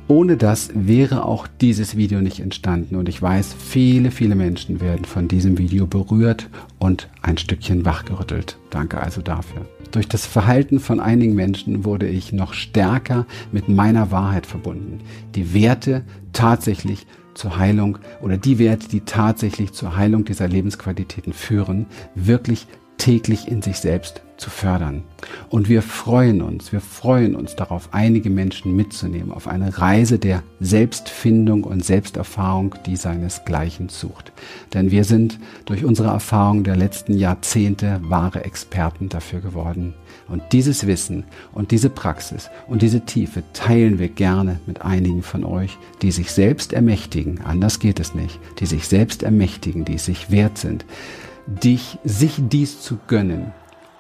Ohne 0.07 0.37
das 0.37 0.69
wäre 0.75 1.25
auch 1.25 1.47
dieses 1.47 1.97
Video 1.97 2.21
nicht 2.21 2.41
entstanden 2.41 2.97
und 2.97 3.09
ich 3.09 3.23
weiß, 3.23 3.57
viele, 3.59 4.11
viele 4.11 4.35
Menschen 4.35 4.83
werden 4.83 5.07
von 5.07 5.29
diesem 5.29 5.57
Video 5.57 5.87
berührt 5.87 6.51
und 6.79 7.09
ein 7.23 7.39
Stückchen 7.39 7.87
wachgerüttelt. 7.87 8.59
Danke 8.69 9.01
also 9.01 9.23
dafür. 9.23 9.63
Durch 9.93 10.07
das 10.07 10.27
Verhalten 10.27 10.79
von 10.79 11.01
einigen 11.01 11.35
Menschen 11.35 11.87
wurde 11.87 12.07
ich 12.07 12.33
noch 12.33 12.53
stärker 12.53 13.25
mit 13.51 13.71
meiner 13.71 14.11
Wahrheit 14.11 14.45
verbunden. 14.45 14.99
Die 15.35 15.55
Werte 15.55 16.05
tatsächlich 16.35 17.07
zur 17.33 17.57
Heilung 17.57 17.99
oder 18.21 18.37
die 18.37 18.59
Werte, 18.59 18.89
die 18.89 19.01
tatsächlich 19.01 19.73
zur 19.73 19.97
Heilung 19.97 20.27
dieser 20.27 20.49
Lebensqualitäten 20.49 21.33
führen, 21.33 21.87
wirklich 22.15 22.67
täglich 22.99 23.49
in 23.49 23.63
sich 23.63 23.79
selbst 23.79 24.24
zu 24.37 24.51
fördern. 24.51 25.05
Und 25.49 25.69
wir 25.69 25.83
freuen 25.83 26.43
uns, 26.43 26.73
wir 26.73 26.81
freuen 26.81 27.35
uns 27.37 27.57
darauf, 27.57 27.89
einige 27.93 28.31
Menschen 28.31 28.75
mitzunehmen 28.75 29.33
auf 29.33 29.47
eine 29.47 29.79
Reise 29.79 30.19
der 30.19 30.43
Selbstfindung 30.61 31.65
und 31.65 31.85
Selbsterfahrung, 31.85 32.75
die 32.87 32.97
seinesgleichen 32.97 33.89
sucht. 33.89 34.33
Denn 34.73 34.91
wir 34.91 35.05
sind 35.05 35.39
durch 35.67 35.85
unsere 35.85 36.09
Erfahrung 36.09 36.65
der 36.65 36.77
letzten 36.77 37.15
Jahrzehnte 37.17 38.01
wahre 38.03 38.45
Experten 38.45 39.09
dafür 39.09 39.41
geworden. 39.41 39.95
Und 40.29 40.43
dieses 40.53 40.87
Wissen 40.87 41.25
und 41.53 41.71
diese 41.71 41.91
Praxis 41.91 42.51
und 42.67 42.83
diese 42.83 43.03
Tiefe 43.03 43.43
teilen 43.53 43.99
wir 43.99 44.09
gerne 44.09 44.61
mit 44.67 44.83
einigen 44.83 45.23
von 45.23 45.45
euch, 45.45 45.79
die 46.03 46.13
sich 46.13 46.33
selbst 46.33 46.73
ermächtigen, 46.73 47.41
anders 47.43 47.79
geht 47.79 48.01
es 48.01 48.15
nicht, 48.15 48.39
die 48.59 48.67
sich 48.67 48.89
selbst 48.89 49.23
ermächtigen, 49.23 49.85
die 49.85 49.99
sich 49.99 50.31
wert 50.31 50.59
sind, 50.59 50.85
dich, 51.47 51.99
sich 52.05 52.41
dies 52.41 52.81
zu 52.81 52.99
gönnen. 53.07 53.53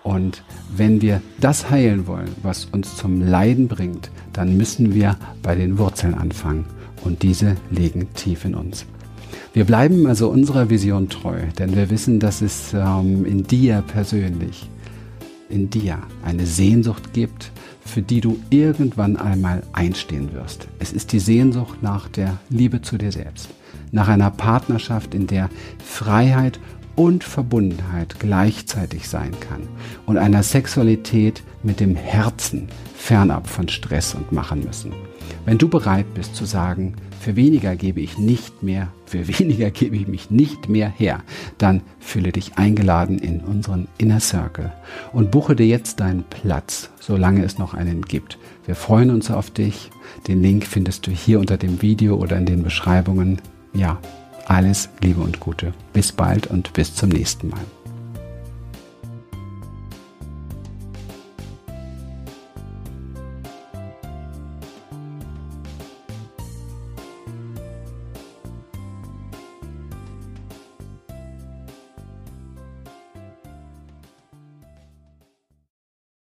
Und 0.05 0.45
wenn 0.77 1.01
wir 1.01 1.23
das 1.41 1.71
heilen 1.71 2.07
wollen, 2.07 2.31
was 2.43 2.67
uns 2.67 2.95
zum 2.97 3.23
Leiden 3.23 3.69
bringt, 3.69 4.11
dann 4.35 4.57
müssen 4.57 4.95
wir 4.95 5.17
bei 5.43 5.55
den 5.55 5.79
Wurzeln 5.79 6.15
anfangen. 6.15 6.67
Und 7.03 7.23
diese 7.23 7.57
liegen 7.71 8.13
tief 8.13 8.45
in 8.45 8.55
uns. 8.55 8.85
Wir 9.55 9.65
bleiben 9.65 10.07
also 10.07 10.29
unserer 10.29 10.69
Vision 10.69 11.09
treu, 11.09 11.39
denn 11.59 11.75
wir 11.75 11.89
wissen, 11.89 12.21
dass 12.21 12.43
es 12.43 12.75
ähm, 12.75 13.25
in 13.25 13.45
dir 13.45 13.83
persönlich, 13.87 14.69
in 15.49 15.71
dir 15.71 15.99
eine 16.23 16.45
Sehnsucht 16.45 17.15
gibt, 17.15 17.51
für 17.85 18.03
die 18.03 18.21
du 18.21 18.39
irgendwann 18.51 19.17
einmal 19.17 19.63
einstehen 19.73 20.35
wirst. 20.35 20.69
Es 20.81 20.93
ist 20.93 21.13
die 21.13 21.19
Sehnsucht 21.19 21.83
nach 21.83 22.09
der 22.09 22.39
Liebe 22.51 22.83
zu 22.83 22.99
dir 22.99 23.13
selbst, 23.13 23.49
nach 23.91 24.09
einer 24.09 24.31
Partnerschaft, 24.31 25.15
in 25.15 25.27
der 25.27 25.49
Freiheit 25.83 26.59
und 26.97 27.25
Verbundenheit 27.25 28.17
gleichzeitig 28.21 29.09
sein 29.09 29.33
kann 29.41 29.63
und 30.07 30.19
einer 30.19 30.43
Sexualität 30.43 31.43
mit 31.63 31.81
dem 31.81 31.97
Herzen 31.97 32.69
fernab 32.97 33.49
von 33.49 33.69
Stress 33.69 34.15
und 34.15 34.33
machen 34.33 34.65
müssen. 34.65 34.93
Wenn 35.45 35.59
du 35.59 35.69
bereit 35.69 36.07
bist 36.15 36.35
zu 36.37 36.47
sagen, 36.47 36.95
für 37.21 37.37
weniger 37.37 37.77
gebe 37.77 38.01
ich 38.01 38.19
nicht 38.19 38.63
mehr, 38.63 38.89
für 39.07 39.27
weniger 39.39 39.71
gebe 39.71 39.97
ich 39.97 40.07
mich 40.07 40.31
nicht 40.31 40.69
mehr 40.69 40.89
her, 40.89 41.23
dann 41.59 41.83
fühle 41.99 42.33
dich 42.33 42.57
eingeladen 42.57 43.19
in 43.19 43.41
unseren 43.41 43.89
Inner 43.99 44.21
Circle 44.21 44.73
und 45.13 45.31
buche 45.31 45.57
dir 45.57 45.67
jetzt 45.67 46.01
deinen 46.01 46.25
Platz, 46.25 46.91
solange 47.01 47.45
es 47.45 47.59
noch 47.59 47.75
einen 47.75 48.03
gibt. 48.03 48.39
Wir 48.67 48.75
freuen 48.75 49.11
uns 49.11 49.31
auf 49.31 49.51
dich. 49.51 49.91
Den 50.29 50.43
Link 50.43 50.67
findest 50.67 51.07
du 51.07 51.11
hier 51.11 51.41
unter 51.41 51.57
dem 51.57 51.83
Video 51.83 52.17
oder 52.17 52.39
in 52.39 52.47
den 52.47 52.63
Beschreibungen. 52.63 53.41
Ja, 53.75 53.99
alles 54.47 54.89
Liebe 55.01 55.21
und 55.21 55.41
Gute. 55.41 55.73
Bis 55.93 56.13
bald 56.13 56.47
und 56.47 56.73
bis 56.73 56.95
zum 56.95 57.11
nächsten 57.11 57.49
Mal. 57.49 57.65